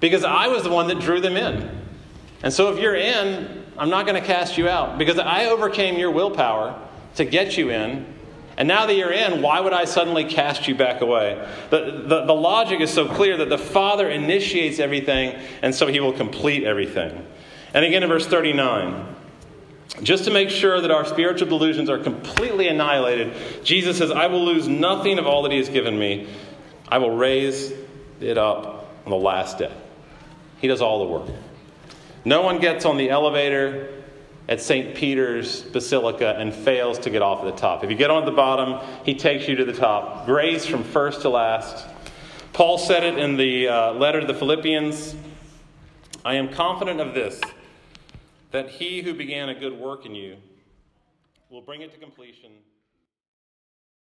Because 0.00 0.24
I 0.24 0.48
was 0.48 0.62
the 0.62 0.70
one 0.70 0.88
that 0.88 1.00
drew 1.00 1.20
them 1.20 1.36
in. 1.36 1.82
And 2.42 2.52
so 2.52 2.72
if 2.72 2.80
you're 2.80 2.96
in, 2.96 3.64
I'm 3.78 3.90
not 3.90 4.06
going 4.06 4.20
to 4.20 4.26
cast 4.26 4.58
you 4.58 4.68
out 4.68 4.98
because 4.98 5.18
I 5.18 5.46
overcame 5.46 5.98
your 5.98 6.10
willpower 6.10 6.78
to 7.16 7.24
get 7.24 7.56
you 7.56 7.70
in. 7.70 8.06
And 8.56 8.68
now 8.68 8.86
that 8.86 8.94
you're 8.94 9.12
in, 9.12 9.40
why 9.40 9.60
would 9.60 9.72
I 9.72 9.86
suddenly 9.86 10.24
cast 10.24 10.68
you 10.68 10.74
back 10.74 11.00
away? 11.00 11.42
The, 11.70 12.04
the, 12.06 12.24
the 12.26 12.34
logic 12.34 12.80
is 12.80 12.92
so 12.92 13.08
clear 13.08 13.38
that 13.38 13.48
the 13.48 13.58
Father 13.58 14.08
initiates 14.10 14.78
everything, 14.78 15.40
and 15.62 15.74
so 15.74 15.86
he 15.86 16.00
will 16.00 16.12
complete 16.12 16.64
everything. 16.64 17.26
And 17.74 17.84
again 17.84 18.02
in 18.02 18.08
verse 18.08 18.26
39, 18.26 19.16
just 20.02 20.24
to 20.24 20.30
make 20.30 20.50
sure 20.50 20.80
that 20.80 20.90
our 20.90 21.04
spiritual 21.04 21.48
delusions 21.48 21.88
are 21.88 21.98
completely 21.98 22.68
annihilated, 22.68 23.34
Jesus 23.64 23.98
says, 23.98 24.10
I 24.10 24.26
will 24.26 24.44
lose 24.44 24.68
nothing 24.68 25.18
of 25.18 25.26
all 25.26 25.42
that 25.42 25.52
He 25.52 25.58
has 25.58 25.68
given 25.68 25.98
me. 25.98 26.28
I 26.88 26.98
will 26.98 27.16
raise 27.16 27.72
it 28.20 28.38
up 28.38 28.90
on 29.04 29.10
the 29.10 29.16
last 29.16 29.58
day. 29.58 29.72
He 30.60 30.68
does 30.68 30.80
all 30.80 30.98
the 31.06 31.12
work. 31.12 31.28
No 32.24 32.42
one 32.42 32.60
gets 32.60 32.84
on 32.84 32.96
the 32.96 33.10
elevator 33.10 34.02
at 34.48 34.60
St. 34.60 34.94
Peter's 34.94 35.62
Basilica 35.62 36.36
and 36.38 36.54
fails 36.54 36.98
to 37.00 37.10
get 37.10 37.22
off 37.22 37.44
at 37.44 37.54
the 37.54 37.60
top. 37.60 37.84
If 37.84 37.90
you 37.90 37.96
get 37.96 38.10
on 38.10 38.22
at 38.22 38.26
the 38.26 38.32
bottom, 38.32 38.86
he 39.04 39.14
takes 39.14 39.48
you 39.48 39.56
to 39.56 39.64
the 39.64 39.72
top. 39.72 40.26
Grace 40.26 40.66
from 40.66 40.84
first 40.84 41.22
to 41.22 41.28
last. 41.28 41.86
Paul 42.52 42.76
said 42.78 43.02
it 43.02 43.18
in 43.18 43.36
the 43.36 43.68
uh, 43.68 43.92
letter 43.94 44.20
to 44.20 44.26
the 44.26 44.34
Philippians 44.34 45.16
I 46.24 46.34
am 46.34 46.50
confident 46.50 47.00
of 47.00 47.14
this 47.14 47.40
that 48.52 48.68
he 48.68 49.02
who 49.02 49.14
began 49.14 49.48
a 49.48 49.54
good 49.54 49.78
work 49.78 50.06
in 50.06 50.14
you 50.14 50.36
will 51.50 51.62
bring 51.62 51.82
it 51.82 51.92
to 51.92 51.98
completion 51.98 52.52